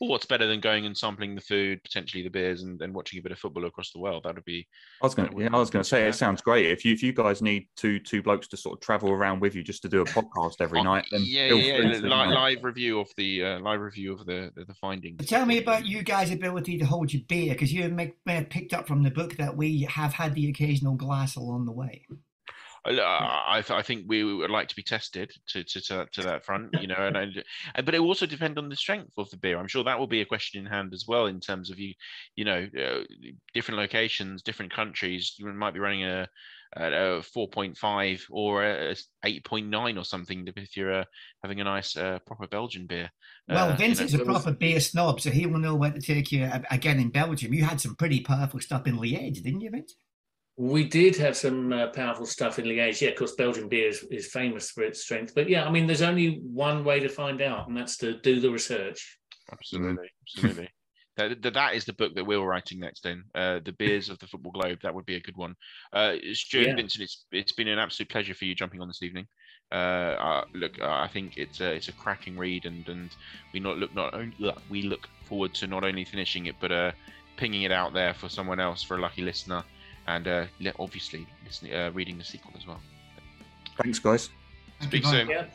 well, 0.00 0.10
what's 0.10 0.26
better 0.26 0.46
than 0.46 0.60
going 0.60 0.86
and 0.86 0.96
sampling 0.96 1.34
the 1.34 1.40
food, 1.40 1.82
potentially 1.82 2.22
the 2.22 2.30
beers, 2.30 2.62
and, 2.62 2.80
and 2.82 2.94
watching 2.94 3.18
a 3.18 3.22
bit 3.22 3.32
of 3.32 3.38
football 3.38 3.64
across 3.64 3.92
the 3.92 3.98
world? 3.98 4.24
That 4.24 4.34
would 4.34 4.44
be. 4.44 4.66
I 5.02 5.06
was 5.06 5.14
going 5.14 5.28
to. 5.28 5.42
Yeah, 5.42 5.48
I 5.52 5.58
was 5.58 5.70
going 5.70 5.82
to 5.82 5.88
say 5.88 6.06
it 6.08 6.14
sounds 6.14 6.40
great. 6.40 6.66
If 6.66 6.84
you 6.84 6.92
if 6.92 7.02
you 7.02 7.12
guys 7.12 7.42
need 7.42 7.68
two 7.76 7.98
two 7.98 8.22
blokes 8.22 8.48
to 8.48 8.56
sort 8.56 8.76
of 8.76 8.80
travel 8.80 9.10
around 9.10 9.40
with 9.40 9.54
you 9.54 9.62
just 9.62 9.82
to 9.82 9.88
do 9.88 10.02
a 10.02 10.04
podcast 10.06 10.56
every 10.60 10.80
oh, 10.80 10.84
night, 10.84 11.06
then 11.10 11.22
yeah, 11.24 11.52
yeah, 11.52 11.78
yeah. 11.78 11.98
Live, 11.98 12.30
live, 12.30 12.64
review 12.64 13.00
of 13.00 13.08
the 13.16 13.44
uh, 13.44 13.60
live 13.60 13.80
review 13.80 14.12
of 14.12 14.26
the 14.26 14.50
the, 14.54 14.64
the 14.64 14.74
findings. 14.74 15.26
Tell 15.26 15.46
me 15.46 15.58
about 15.58 15.86
you 15.86 16.02
guys' 16.02 16.30
ability 16.30 16.78
to 16.78 16.84
hold 16.84 17.12
your 17.12 17.22
beer 17.28 17.52
because 17.52 17.72
you 17.72 17.88
may 17.88 18.12
have 18.26 18.50
picked 18.50 18.74
up 18.74 18.86
from 18.86 19.02
the 19.02 19.10
book 19.10 19.36
that 19.36 19.56
we 19.56 19.82
have 19.82 20.12
had 20.12 20.34
the 20.34 20.48
occasional 20.48 20.94
glass 20.94 21.36
along 21.36 21.66
the 21.66 21.72
way. 21.72 22.04
I, 22.88 23.62
I 23.68 23.82
think 23.82 24.04
we 24.06 24.22
would 24.22 24.50
like 24.50 24.68
to 24.68 24.76
be 24.76 24.82
tested 24.82 25.32
to 25.48 25.64
to, 25.64 25.80
to, 25.80 26.06
to 26.12 26.22
that 26.22 26.44
front, 26.44 26.70
you 26.80 26.86
know, 26.86 26.96
and, 26.98 27.16
and 27.16 27.42
but 27.84 27.94
it 27.94 28.00
also 28.00 28.26
depend 28.26 28.58
on 28.58 28.68
the 28.68 28.76
strength 28.76 29.12
of 29.18 29.28
the 29.30 29.36
beer. 29.36 29.58
I'm 29.58 29.68
sure 29.68 29.84
that 29.84 29.98
will 29.98 30.06
be 30.06 30.20
a 30.20 30.26
question 30.26 30.64
in 30.64 30.70
hand 30.70 30.92
as 30.92 31.04
well 31.06 31.26
in 31.26 31.40
terms 31.40 31.70
of 31.70 31.78
you, 31.78 31.94
you 32.36 32.44
know, 32.44 32.66
uh, 32.78 33.04
different 33.54 33.80
locations, 33.80 34.42
different 34.42 34.72
countries. 34.72 35.34
You 35.38 35.46
might 35.52 35.74
be 35.74 35.80
running 35.80 36.04
a, 36.04 36.28
a 36.76 37.22
4.5 37.22 38.22
or 38.30 38.64
a 38.64 38.94
8.9 39.24 39.98
or 39.98 40.04
something 40.04 40.48
if 40.56 40.76
you're 40.76 41.00
uh, 41.00 41.04
having 41.42 41.60
a 41.60 41.64
nice 41.64 41.96
uh, 41.96 42.18
proper 42.26 42.46
Belgian 42.46 42.86
beer. 42.86 43.10
Well, 43.48 43.70
uh, 43.70 43.76
Vince 43.76 43.98
you 43.98 44.04
know, 44.04 44.06
is 44.06 44.14
a 44.14 44.24
proper 44.24 44.52
beer 44.52 44.80
snob, 44.80 45.20
so 45.20 45.30
he 45.30 45.46
will 45.46 45.58
know 45.58 45.74
where 45.74 45.92
to 45.92 46.00
take 46.00 46.32
you 46.32 46.50
again 46.70 47.00
in 47.00 47.10
Belgium. 47.10 47.52
You 47.52 47.64
had 47.64 47.80
some 47.80 47.96
pretty 47.96 48.20
powerful 48.20 48.60
stuff 48.60 48.86
in 48.86 48.98
Liège, 48.98 49.42
didn't 49.42 49.60
you, 49.60 49.70
Vince? 49.70 49.96
We 50.58 50.84
did 50.84 51.16
have 51.16 51.36
some 51.36 51.72
uh, 51.72 51.88
powerful 51.88 52.24
stuff 52.24 52.58
in 52.58 52.64
Liège. 52.64 53.02
Yeah, 53.02 53.10
of 53.10 53.16
course, 53.16 53.32
Belgian 53.32 53.68
beer 53.68 53.88
is, 53.88 54.02
is, 54.10 54.28
famous 54.28 54.70
for 54.70 54.84
its 54.84 55.02
strength. 55.02 55.34
But 55.34 55.50
yeah, 55.50 55.66
I 55.66 55.70
mean, 55.70 55.86
there's 55.86 56.02
only 56.02 56.40
one 56.40 56.82
way 56.82 56.98
to 57.00 57.10
find 57.10 57.42
out, 57.42 57.68
and 57.68 57.76
that's 57.76 57.98
to 57.98 58.18
do 58.20 58.40
the 58.40 58.50
research. 58.50 59.18
Absolutely, 59.52 60.08
absolutely. 60.22 60.70
that, 61.16 61.42
that 61.42 61.74
is 61.74 61.84
the 61.84 61.92
book 61.92 62.14
that 62.14 62.24
we're 62.24 62.40
writing 62.40 62.80
next. 62.80 63.04
In 63.04 63.22
uh, 63.34 63.60
the 63.64 63.72
beers 63.72 64.08
of 64.08 64.18
the 64.18 64.26
football 64.26 64.52
globe, 64.52 64.78
that 64.82 64.94
would 64.94 65.04
be 65.04 65.16
a 65.16 65.20
good 65.20 65.36
one. 65.36 65.54
Uh, 65.92 66.14
Stuart 66.32 66.68
yeah. 66.68 66.74
Vincent, 66.76 67.04
it's 67.04 67.26
it's 67.32 67.52
been 67.52 67.68
an 67.68 67.78
absolute 67.78 68.08
pleasure 68.08 68.34
for 68.34 68.46
you 68.46 68.54
jumping 68.54 68.80
on 68.80 68.88
this 68.88 69.02
evening. 69.02 69.26
Uh, 69.72 69.74
uh, 70.18 70.44
look, 70.54 70.80
I 70.80 71.08
think 71.08 71.36
it's 71.36 71.60
a, 71.60 71.72
it's 71.72 71.88
a 71.88 71.92
cracking 71.92 72.38
read, 72.38 72.64
and 72.64 72.88
and 72.88 73.10
we 73.52 73.60
not 73.60 73.76
look 73.76 73.94
not 73.94 74.14
only 74.14 74.34
we 74.70 74.82
look 74.82 75.08
forward 75.24 75.54
to 75.54 75.66
not 75.66 75.84
only 75.84 76.04
finishing 76.04 76.46
it, 76.46 76.54
but 76.60 76.72
uh, 76.72 76.92
pinging 77.36 77.62
it 77.62 77.72
out 77.72 77.92
there 77.92 78.14
for 78.14 78.28
someone 78.28 78.60
else, 78.60 78.82
for 78.82 78.96
a 78.96 79.00
lucky 79.00 79.22
listener 79.22 79.62
and 80.06 80.28
uh, 80.28 80.46
obviously 80.78 81.26
listening, 81.44 81.74
uh, 81.74 81.90
reading 81.92 82.18
the 82.18 82.24
sequel 82.24 82.52
as 82.56 82.66
well. 82.66 82.80
Thanks, 83.82 83.98
guys. 83.98 84.30
Speak 84.80 85.04
soon. 85.04 85.28
Yeah. 85.28 85.46